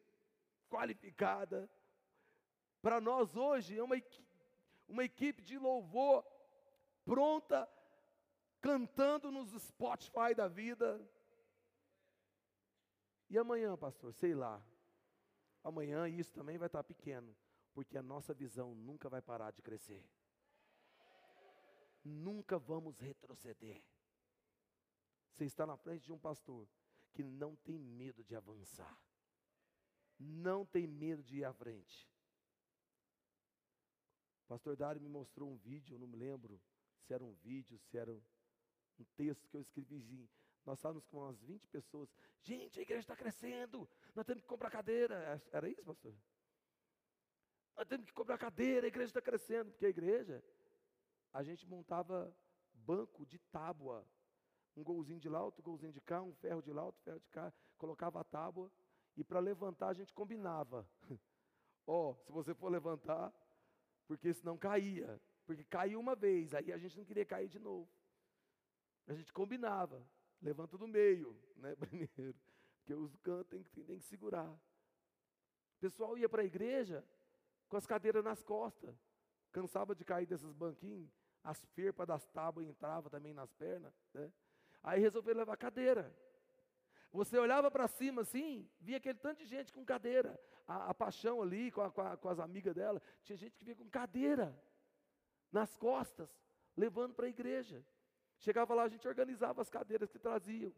qualificada. 0.70 1.70
Para 2.82 3.00
nós 3.00 3.36
hoje 3.36 3.78
é 3.78 3.84
uma, 3.84 3.96
uma 4.88 5.04
equipe 5.04 5.42
de 5.42 5.58
louvor 5.58 6.26
pronta, 7.06 7.68
cantando 8.62 9.32
nos 9.32 9.52
Spotify 9.62 10.34
da 10.36 10.48
vida. 10.48 11.00
E 13.30 13.38
amanhã, 13.38 13.78
pastor, 13.78 14.14
sei 14.14 14.34
lá. 14.34 14.62
Amanhã 15.64 16.08
isso 16.08 16.34
também 16.34 16.58
vai 16.58 16.68
estar 16.68 16.84
pequeno, 16.84 17.36
porque 17.74 17.98
a 17.98 18.04
nossa 18.04 18.34
visão 18.34 18.74
nunca 18.74 19.10
vai 19.10 19.22
parar 19.22 19.52
de 19.52 19.62
crescer 19.62 20.08
nunca 22.08 22.58
vamos 22.58 23.00
retroceder. 23.00 23.84
Você 25.32 25.46
está 25.46 25.66
na 25.66 25.78
frente 25.78 26.06
de 26.06 26.14
um 26.14 26.18
pastor 26.18 26.68
que 27.14 27.24
não 27.24 27.56
tem 27.56 27.78
medo 27.78 28.24
de 28.24 28.36
avançar, 28.36 29.00
não 30.18 30.66
tem 30.66 30.88
medo 30.88 31.22
de 31.22 31.40
ir 31.40 31.44
à 31.44 31.54
frente. 31.54 32.10
O 34.46 34.48
pastor 34.48 34.76
Dário 34.76 35.02
me 35.02 35.10
mostrou 35.10 35.52
um 35.52 35.58
vídeo, 35.58 35.96
eu 35.96 36.00
não 36.00 36.08
me 36.08 36.16
lembro 36.16 36.60
se 37.02 37.14
era 37.14 37.24
um 37.24 37.34
vídeo, 37.34 37.78
se 37.78 37.98
era 37.98 38.18
um 39.00 39.06
texto 39.16 39.48
que 39.48 39.58
eu 39.58 39.62
escrevi. 39.62 40.30
Nós 40.66 40.80
estávamos 40.80 41.06
com 41.06 41.20
umas 41.20 41.40
20 41.42 41.68
pessoas. 41.68 42.10
Gente, 42.42 42.80
a 42.80 42.82
igreja 42.82 43.02
está 43.02 43.16
crescendo, 43.16 43.90
nós 44.14 44.26
temos 44.26 44.42
que 44.42 44.48
comprar 44.48 44.70
cadeira. 44.70 45.42
Era 45.52 45.70
isso, 45.70 45.84
pastor? 45.84 46.14
Nós 47.76 47.88
temos 47.88 48.06
que 48.06 48.14
comprar 48.14 48.38
cadeira, 48.38 48.86
a 48.86 48.90
igreja 48.90 49.10
está 49.10 49.22
crescendo, 49.22 49.72
porque 49.72 49.86
a 49.86 49.90
igreja 49.90 50.44
a 51.32 51.44
gente 51.44 51.66
montava 51.68 52.36
banco 52.74 53.26
de 53.26 53.38
tábua. 53.38 54.06
Um 54.76 54.84
golzinho 54.84 55.20
de 55.20 55.30
lá, 55.30 55.44
outro 55.44 55.64
golzinho 55.64 55.92
de 55.92 56.02
cá, 56.02 56.22
um 56.22 56.34
ferro 56.36 56.62
de 56.62 56.72
lá, 56.72 56.84
outro 56.84 57.02
ferro 57.02 57.20
de 57.20 57.30
cá, 57.30 57.52
colocava 57.78 58.20
a 58.20 58.24
tábua 58.24 58.72
e 59.16 59.24
para 59.24 59.40
levantar 59.40 59.90
a 59.90 59.94
gente 59.94 60.14
combinava. 60.14 60.88
Ó, 61.88 62.12
oh, 62.12 62.16
se 62.24 62.32
você 62.32 62.54
for 62.54 62.70
levantar, 62.70 63.34
porque 64.08 64.34
senão 64.34 64.58
caía, 64.58 65.20
porque 65.46 65.64
caiu 65.64 66.00
uma 66.00 66.16
vez, 66.16 66.54
aí 66.54 66.72
a 66.72 66.78
gente 66.78 66.98
não 66.98 67.06
queria 67.06 67.26
cair 67.26 67.48
de 67.48 67.60
novo. 67.60 67.90
A 69.08 69.14
gente 69.14 69.32
combinava, 69.32 70.06
levanta 70.42 70.78
do 70.78 70.88
meio, 70.88 71.36
né, 71.56 71.76
primeiro, 71.80 72.36
porque 72.80 72.94
os 72.94 73.16
cantos 73.18 73.48
tem 73.48 73.64
que, 73.64 73.84
tem 73.84 73.98
que 73.98 74.06
segurar. 74.06 74.50
O 74.50 75.80
pessoal 75.80 76.18
ia 76.18 76.28
para 76.28 76.42
a 76.42 76.46
igreja 76.46 77.04
com 77.70 77.78
as 77.78 77.86
cadeiras 77.86 78.24
nas 78.24 78.44
costas, 78.44 78.96
cansava 79.52 79.96
de 79.96 80.04
cair 80.04 80.26
desses 80.26 80.52
banquinhos, 80.54 81.10
as 81.44 81.64
ferpas 81.68 82.08
das 82.08 82.26
tábuas 82.28 82.68
entravam 82.68 83.10
também 83.10 83.34
nas 83.34 83.52
pernas. 83.54 83.94
Né? 84.14 84.32
Aí 84.84 85.00
resolveram 85.00 85.40
levar 85.40 85.56
cadeira. 85.58 86.14
Você 87.12 87.38
olhava 87.38 87.72
para 87.72 87.88
cima 87.88 88.22
assim, 88.22 88.70
via 88.80 88.98
aquele 88.98 89.18
tanto 89.18 89.40
de 89.40 89.46
gente 89.46 89.72
com 89.72 89.86
cadeira. 89.86 90.40
A, 90.68 90.90
a 90.90 90.94
paixão 90.94 91.42
ali, 91.42 91.72
com, 91.72 91.82
a, 91.82 91.90
com, 91.90 92.02
a, 92.02 92.18
com, 92.18 92.30
as 92.30 92.40
amigas 92.40 92.76
dela, 92.76 93.02
tinha 93.24 93.38
gente 93.38 93.56
que 93.56 93.64
vinha 93.64 93.76
com 93.76 93.90
cadeira 93.90 94.54
nas 95.52 95.76
costas, 95.78 96.30
levando 96.76 97.14
para 97.14 97.28
a 97.28 97.30
igreja. 97.30 97.84
Chegava 98.38 98.74
lá, 98.74 98.84
a 98.84 98.90
gente 98.90 99.08
organizava 99.08 99.62
as 99.62 99.70
cadeiras 99.70 100.12
que 100.12 100.20
traziam. 100.20 100.74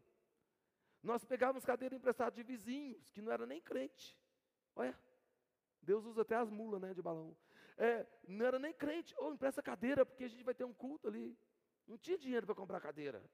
Nós 1.02 1.24
pegávamos 1.24 1.64
cadeira 1.64 1.94
emprestada 1.94 2.34
de 2.34 2.42
vizinhos, 2.42 3.10
que 3.10 3.22
não 3.22 3.32
era 3.32 3.46
nem 3.46 3.60
crente. 3.60 4.18
Olha, 4.74 4.98
Deus 5.80 6.04
usa 6.04 6.22
até 6.22 6.36
as 6.36 6.50
mulas 6.50 6.80
né, 6.80 6.92
de 6.92 7.02
balão 7.02 7.36
é, 7.80 8.06
não 8.28 8.44
era 8.44 8.58
nem 8.58 8.74
crente, 8.74 9.14
ou 9.16 9.30
oh, 9.30 9.32
empresta 9.32 9.62
cadeira, 9.62 10.04
porque 10.04 10.24
a 10.24 10.28
gente 10.28 10.44
vai 10.44 10.54
ter 10.54 10.64
um 10.64 10.74
culto 10.74 11.08
ali. 11.08 11.34
Não 11.86 11.96
tinha 11.96 12.18
dinheiro 12.18 12.44
para 12.44 12.54
comprar 12.54 12.78
cadeira. 12.78 13.24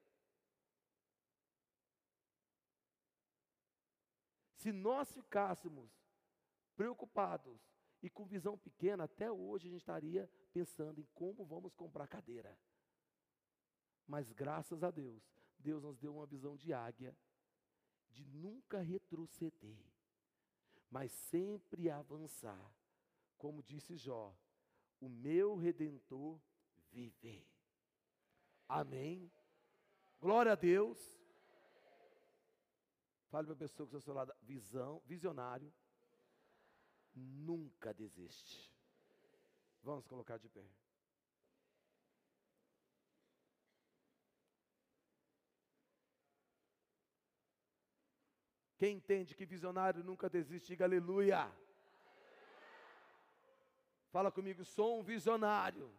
Se 4.55 4.71
nós 4.71 5.11
ficássemos 5.11 5.91
preocupados 6.77 7.59
e 8.01 8.09
com 8.09 8.25
visão 8.25 8.57
pequena, 8.57 9.03
até 9.03 9.29
hoje 9.29 9.67
a 9.67 9.71
gente 9.71 9.81
estaria 9.81 10.31
pensando 10.53 11.01
em 11.01 11.07
como 11.13 11.45
vamos 11.45 11.73
comprar 11.75 12.07
cadeira. 12.07 12.57
Mas 14.07 14.31
graças 14.31 14.83
a 14.83 14.89
Deus, 14.89 15.21
Deus 15.59 15.83
nos 15.83 15.97
deu 15.97 16.15
uma 16.15 16.25
visão 16.25 16.55
de 16.55 16.73
águia, 16.73 17.15
de 18.09 18.25
nunca 18.25 18.81
retroceder, 18.81 19.77
mas 20.89 21.11
sempre 21.11 21.89
avançar 21.89 22.71
como 23.37 23.61
disse 23.63 23.95
Jó, 23.95 24.35
o 24.99 25.07
meu 25.07 25.55
redentor 25.55 26.39
viver. 26.91 27.47
Amém. 28.67 29.31
Glória 30.19 30.53
a 30.53 30.55
Deus. 30.55 30.97
Fale 33.29 33.45
para 33.45 33.53
a 33.53 33.57
pessoa 33.57 33.87
que 33.87 33.95
está 33.95 33.97
ao 33.97 34.01
seu 34.01 34.13
lado, 34.13 34.33
visão, 34.41 35.01
visionário, 35.05 35.71
nunca 37.13 37.93
desiste. 37.93 38.73
Vamos 39.83 40.07
colocar 40.07 40.37
de 40.37 40.49
pé. 40.49 40.65
Quem 48.77 48.97
entende 48.97 49.35
que 49.35 49.45
visionário 49.45 50.03
nunca 50.03 50.29
desiste, 50.29 50.67
diga 50.67 50.85
aleluia. 50.85 51.51
Fala 54.11 54.31
comigo, 54.31 54.63
sou 54.63 54.99
um 54.99 55.03
visionário. 55.03 55.91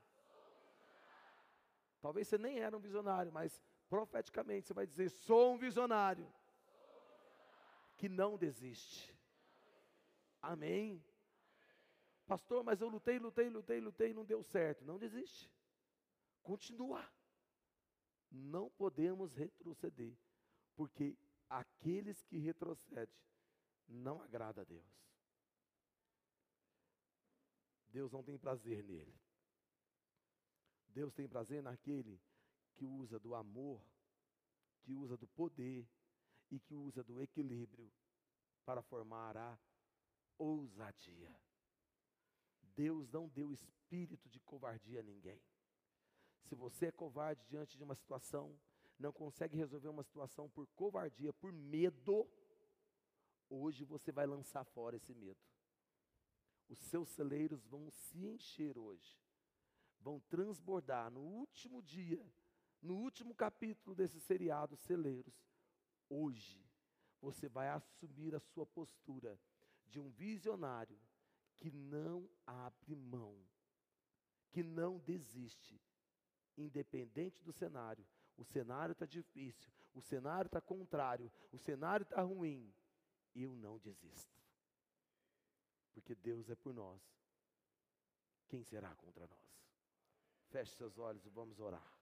Talvez 2.01 2.29
você 2.29 2.39
nem 2.39 2.61
era 2.61 2.76
um 2.76 2.81
visionário, 2.81 3.33
mas 3.33 3.61
profeticamente 3.89 4.66
você 4.66 4.74
vai 4.74 4.87
dizer: 4.87 5.09
sou 5.11 5.55
um 5.55 5.59
visionário 5.59 6.33
que 7.97 8.09
não 8.09 8.39
desiste. 8.39 9.12
Amém. 10.41 11.05
Pastor, 12.26 12.62
mas 12.62 12.81
eu 12.81 12.89
lutei, 12.89 13.18
lutei, 13.18 13.49
lutei, 13.49 13.81
lutei 13.81 14.14
não 14.14 14.24
deu 14.24 14.43
certo. 14.43 14.85
Não 14.85 14.99
desiste. 14.99 15.51
Continua. 16.43 17.05
Não 18.31 18.70
podemos 18.70 19.35
retroceder, 19.35 20.14
porque 20.76 21.16
aqueles 21.49 22.22
que 22.22 22.38
retrocedem 22.38 23.14
não 23.88 24.20
agrada 24.20 24.62
a 24.62 24.64
Deus. 24.64 24.86
Deus 27.90 28.12
não 28.12 28.22
tem 28.22 28.38
prazer 28.38 28.84
nele. 28.84 29.18
Deus 30.88 31.14
tem 31.14 31.28
prazer 31.28 31.62
naquele 31.62 32.20
que 32.74 32.84
usa 32.84 33.18
do 33.18 33.34
amor, 33.34 33.82
que 34.82 34.92
usa 34.92 35.16
do 35.16 35.26
poder 35.28 35.88
e 36.51 36.59
que 36.59 36.74
usa 36.74 37.03
do 37.03 37.20
equilíbrio 37.20 37.90
para 38.64 38.82
formar 38.82 39.36
a 39.36 39.59
ousadia. 40.36 41.34
Deus 42.74 43.11
não 43.11 43.28
deu 43.28 43.53
espírito 43.53 44.28
de 44.28 44.38
covardia 44.40 45.01
a 45.01 45.03
ninguém. 45.03 45.42
Se 46.44 46.55
você 46.55 46.86
é 46.86 46.92
covarde 46.92 47.44
diante 47.46 47.76
de 47.76 47.82
uma 47.82 47.94
situação, 47.94 48.59
não 48.99 49.12
consegue 49.12 49.57
resolver 49.57 49.88
uma 49.88 50.03
situação 50.03 50.49
por 50.49 50.66
covardia, 50.68 51.32
por 51.32 51.53
medo, 51.53 52.28
hoje 53.49 53.84
você 53.84 54.11
vai 54.11 54.26
lançar 54.26 54.64
fora 54.64 54.96
esse 54.96 55.14
medo. 55.14 55.40
Os 56.68 56.78
seus 56.78 57.09
celeiros 57.11 57.64
vão 57.66 57.90
se 57.90 58.26
encher 58.26 58.76
hoje, 58.76 59.18
vão 60.01 60.20
transbordar 60.20 61.11
no 61.11 61.20
último 61.20 61.82
dia, 61.82 62.22
no 62.82 62.96
último 62.96 63.34
capítulo 63.34 63.94
desse 63.94 64.20
seriado 64.20 64.76
Celeiros. 64.76 65.34
Hoje, 66.09 66.62
você 67.20 67.49
vai 67.49 67.68
assumir 67.68 68.34
a 68.34 68.40
sua 68.40 68.66
postura 68.66 69.38
de 69.86 69.99
um 69.99 70.11
visionário 70.11 70.99
que 71.57 71.70
não 71.70 72.28
abre 72.46 72.94
mão, 72.94 73.36
que 74.51 74.62
não 74.62 74.99
desiste, 74.99 75.80
independente 76.57 77.42
do 77.42 77.53
cenário, 77.53 78.07
o 78.39 78.45
cenário 78.45 78.93
está 78.93 79.05
difícil, 79.05 79.70
o 79.93 80.01
cenário 80.01 80.47
está 80.47 80.61
contrário, 80.61 81.30
o 81.53 81.59
cenário 81.59 82.05
está 82.05 82.22
ruim, 82.22 82.72
eu 83.34 83.55
não 83.57 83.78
desisto. 83.78 84.39
Porque 85.93 86.14
Deus 86.14 86.49
é 86.49 86.55
por 86.55 86.72
nós. 86.72 87.03
Quem 88.49 88.62
será 88.62 88.95
contra 88.95 89.26
nós? 89.26 89.66
Feche 90.51 90.72
seus 90.76 90.97
olhos 90.97 91.26
e 91.26 91.28
vamos 91.28 91.59
orar. 91.59 91.97